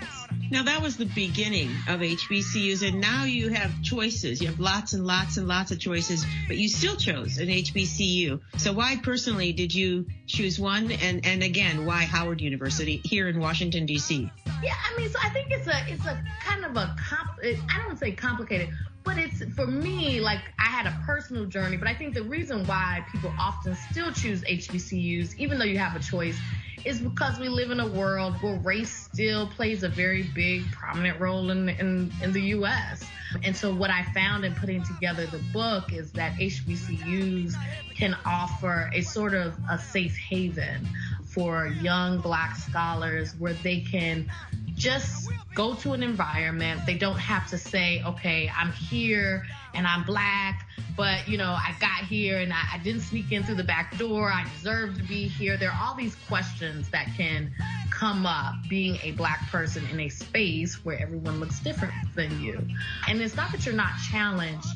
Now 0.50 0.64
that 0.64 0.82
was 0.82 0.96
the 0.96 1.06
beginning 1.06 1.70
of 1.88 2.00
HBCUs 2.00 2.88
and 2.88 3.02
now 3.02 3.26
you 3.26 3.50
have 3.50 3.82
choices. 3.82 4.42
You 4.42 4.48
have 4.48 4.60
lots 4.60 4.94
and 4.94 5.06
lots 5.06 5.38
and 5.38 5.48
lots 5.48 5.72
of 5.72 5.80
choices, 5.80 6.26
but 6.48 6.58
you 6.58 6.70
still 6.70 6.96
chose 6.96 7.38
an 7.38 7.50
HBCU. 7.50 8.40
So 8.58 8.72
why 8.72 8.96
personally 8.96 9.52
did 9.52 9.74
you 9.74 10.06
choose 10.26 10.60
one? 10.60 10.92
And, 10.92 11.26
and 11.26 11.44
again, 11.44 11.86
why 11.86 12.04
Howard 12.04 12.42
University 12.42 13.02
here 13.04 13.28
in 13.28 13.40
Washington 13.40 13.86
DC? 13.86 14.32
Yeah, 14.62 14.74
I 14.74 14.98
mean, 14.98 15.10
so 15.10 15.20
I 15.24 15.30
think 15.30 15.48
it's 15.52 15.68
a, 15.68 15.84
it's 15.88 16.06
a 16.06 16.22
kind 16.42 16.66
of 16.66 16.76
a, 16.76 16.96
comp, 17.00 17.32
I 17.44 17.82
don't 17.86 17.98
say 17.98 18.12
complicated, 18.12 18.70
but 19.04 19.18
it's 19.18 19.44
for 19.56 19.66
me 19.66 20.20
like 20.20 20.42
I 20.60 20.66
had 20.66 20.86
a 20.86 20.98
personal 21.06 21.46
journey. 21.46 21.78
But 21.78 21.88
I 21.88 21.94
think 21.94 22.14
the 22.14 22.24
reason 22.24 22.66
why 22.66 23.06
people 23.12 23.32
often 23.40 23.76
still 23.90 24.12
choose 24.12 24.44
HBCUs, 24.44 25.38
even 25.38 25.60
though 25.60 25.66
you 25.66 25.78
have 25.78 25.96
a 25.96 26.00
choice, 26.00 26.38
is 26.86 27.00
because 27.00 27.40
we 27.40 27.50
live 27.50 27.72
in 27.72 27.80
a 27.80 27.88
world 27.88 28.36
where 28.42 28.56
race 28.56 29.10
still 29.12 29.48
plays 29.48 29.84
a 29.84 29.90
very 29.90 30.24
big, 30.24 30.70
prominent 30.72 31.20
role 31.20 31.50
in, 31.52 31.70
in, 31.70 32.12
in 32.22 32.32
the 32.32 32.42
U.S. 32.42 33.06
And 33.44 33.56
so 33.56 33.74
what 33.74 33.92
I 33.92 34.04
found 34.14 34.46
in 34.46 34.56
putting 34.56 34.84
together 34.84 35.26
the 35.28 35.40
book 35.54 35.94
is 35.94 36.12
that 36.14 36.34
HBCUs 36.34 37.54
can 37.96 38.18
offer 38.26 38.90
a 38.94 39.02
sort 39.02 39.34
of 39.34 39.58
a 39.70 39.78
safe 39.78 40.18
haven 40.18 40.88
for 41.30 41.68
young 41.68 42.20
black 42.20 42.56
scholars 42.56 43.36
where 43.38 43.54
they 43.54 43.82
can 43.82 44.30
just 44.76 45.30
go 45.54 45.76
to 45.76 45.94
an 45.94 46.02
environment. 46.02 46.82
They 46.86 46.98
don't 46.98 47.20
have 47.20 47.50
to 47.50 47.58
say, 47.58 48.02
okay, 48.06 48.52
I'm 48.56 48.72
here 48.72 49.46
and 49.74 49.86
I'm 49.86 50.04
black, 50.04 50.68
but 50.96 51.28
you 51.28 51.38
know, 51.38 51.52
I 51.52 51.76
got 51.80 52.06
here 52.06 52.40
and 52.40 52.52
I, 52.52 52.62
I, 52.74 52.78
didn't 52.80 53.02
sneak 53.02 53.32
in 53.32 53.44
through 53.44 53.56
the 53.56 53.64
back 53.64 53.98
door. 53.98 54.32
I 54.32 54.46
deserve 54.56 54.98
to 54.98 55.04
be 55.04 55.28
here. 55.28 55.58
There 55.58 55.70
are 55.70 55.80
all 55.82 55.96
these 55.96 56.16
questions 56.28 56.90
that 56.90 57.08
can 57.18 57.52
come 57.92 58.26
up 58.26 58.56
being 58.70 58.98
a 59.04 59.12
black 59.12 59.50
person 59.52 59.86
in 59.92 60.00
a 60.00 60.10
space 60.10 60.84
where 60.86 61.00
everyone 61.00 61.40
looks 61.40 61.60
different 61.60 61.94
than 62.16 62.42
you. 62.42 62.60
And 63.08 63.22
it's 63.22 63.36
not 63.36 63.52
that 63.52 63.66
you're 63.66 63.76
not 63.76 63.92
challenged, 64.10 64.68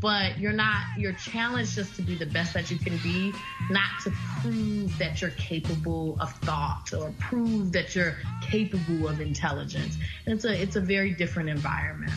but 0.00 0.38
you're 0.38 0.52
not 0.52 0.82
you're 0.98 1.12
challenged 1.12 1.74
just 1.74 1.94
to 1.96 2.02
be 2.02 2.14
the 2.14 2.26
best 2.26 2.54
that 2.54 2.70
you 2.70 2.78
can 2.78 2.96
be 2.98 3.32
not 3.70 3.90
to 4.02 4.12
prove 4.40 4.96
that 4.98 5.20
you're 5.20 5.30
capable 5.32 6.16
of 6.20 6.32
thought 6.38 6.92
or 6.94 7.12
prove 7.18 7.72
that 7.72 7.94
you're 7.94 8.16
capable 8.42 9.08
of 9.08 9.20
intelligence 9.20 9.96
and 10.26 10.34
it's 10.34 10.44
a 10.44 10.62
it's 10.62 10.76
a 10.76 10.80
very 10.80 11.10
different 11.10 11.48
environment 11.48 12.12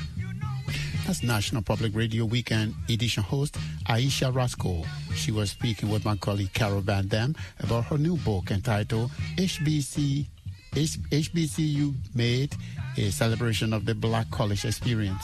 that's 1.05 1.21
National 1.21 1.61
Public 1.61 1.93
Radio 1.93 2.23
Weekend 2.23 2.73
Edition 2.87 3.23
host 3.23 3.57
Ayesha 3.87 4.31
Rascoe. 4.31 4.85
She 5.13 5.33
was 5.33 5.51
speaking 5.51 5.89
with 5.89 6.05
my 6.05 6.15
colleague 6.15 6.53
Carol 6.53 6.79
Van 6.79 7.07
Dam 7.07 7.35
about 7.59 7.83
her 7.85 7.97
new 7.97 8.15
book 8.15 8.51
entitled 8.51 9.11
HBC 9.35 10.27
HBCU 10.73 11.93
Made, 12.15 12.55
a 12.97 13.11
celebration 13.11 13.73
of 13.73 13.85
the 13.85 13.93
Black 13.93 14.31
College 14.31 14.65
experience. 14.65 15.23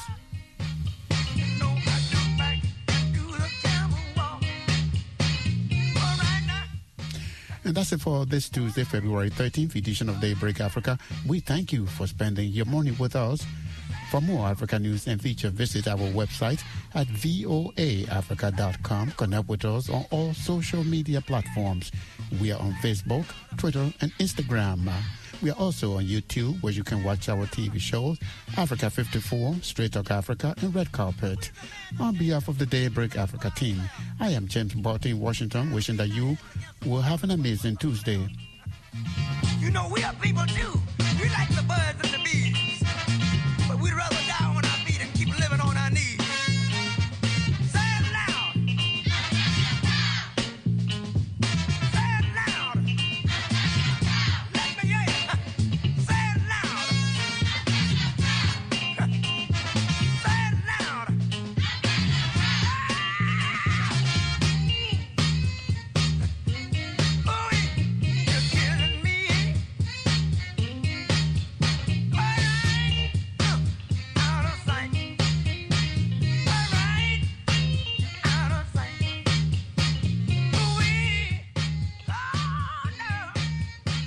And 7.70 7.78
that's 7.78 7.92
it 7.92 8.02
for 8.02 8.26
this 8.26 8.50
Tuesday, 8.50 8.84
February 8.84 9.30
13th 9.30 9.76
edition 9.76 10.10
of 10.10 10.20
Daybreak 10.20 10.60
Africa. 10.60 10.98
We 11.28 11.40
thank 11.40 11.72
you 11.72 11.86
for 11.86 12.08
spending 12.08 12.50
your 12.50 12.66
morning 12.66 12.96
with 12.98 13.16
us. 13.16 13.46
For 14.10 14.22
more 14.22 14.48
Africa 14.48 14.80
news 14.80 15.06
and 15.06 15.22
feature, 15.22 15.50
visit 15.50 15.88
our 15.88 15.98
website 15.98 16.64
at 16.96 17.06
voaafrica.com. 17.06 19.12
Connect 19.12 19.48
with 19.48 19.66
us 19.66 19.88
on 19.88 20.04
all 20.10 20.34
social 20.34 20.84
media 20.84 21.22
platforms. 21.22 21.92
We 22.42 22.52
are 22.52 22.60
on 22.60 22.72
Facebook, 22.82 23.26
Twitter, 23.58 23.94
and 24.02 24.12
Instagram. 24.14 24.92
We 25.42 25.52
are 25.52 25.60
also 25.60 25.98
on 25.98 26.06
YouTube, 26.06 26.62
where 26.64 26.74
you 26.74 26.84
can 26.84 27.04
watch 27.04 27.30
our 27.30 27.46
TV 27.46 27.80
shows, 27.80 28.18
Africa 28.58 28.90
54, 28.90 29.56
Straight 29.62 29.94
Talk 29.94 30.10
Africa, 30.12 30.54
and 30.62 30.76
Red 30.76 30.92
Carpet. 30.92 31.52
On 32.00 32.16
behalf 32.16 32.50
of 32.50 32.58
the 32.58 32.66
Daybreak 32.66 33.16
Africa 33.16 33.52
team, 33.56 33.80
I 34.20 34.32
am 34.32 34.48
James 34.48 34.74
Barton 34.74 35.12
in 35.12 35.20
Washington, 35.20 35.72
wishing 35.72 35.98
that 35.98 36.10
you 36.10 36.36
will 36.86 37.02
have 37.02 37.24
an 37.24 37.32
amazing 37.32 37.76
Tuesday. 37.78 38.28
You 39.60 39.72
know, 39.72 39.90
we 39.94 40.04
are 40.04 40.14
people 40.22 40.46
too. 40.46 40.80
We 41.22 41.30
like 41.30 41.50
the 41.50 41.64
birds. 41.64 42.09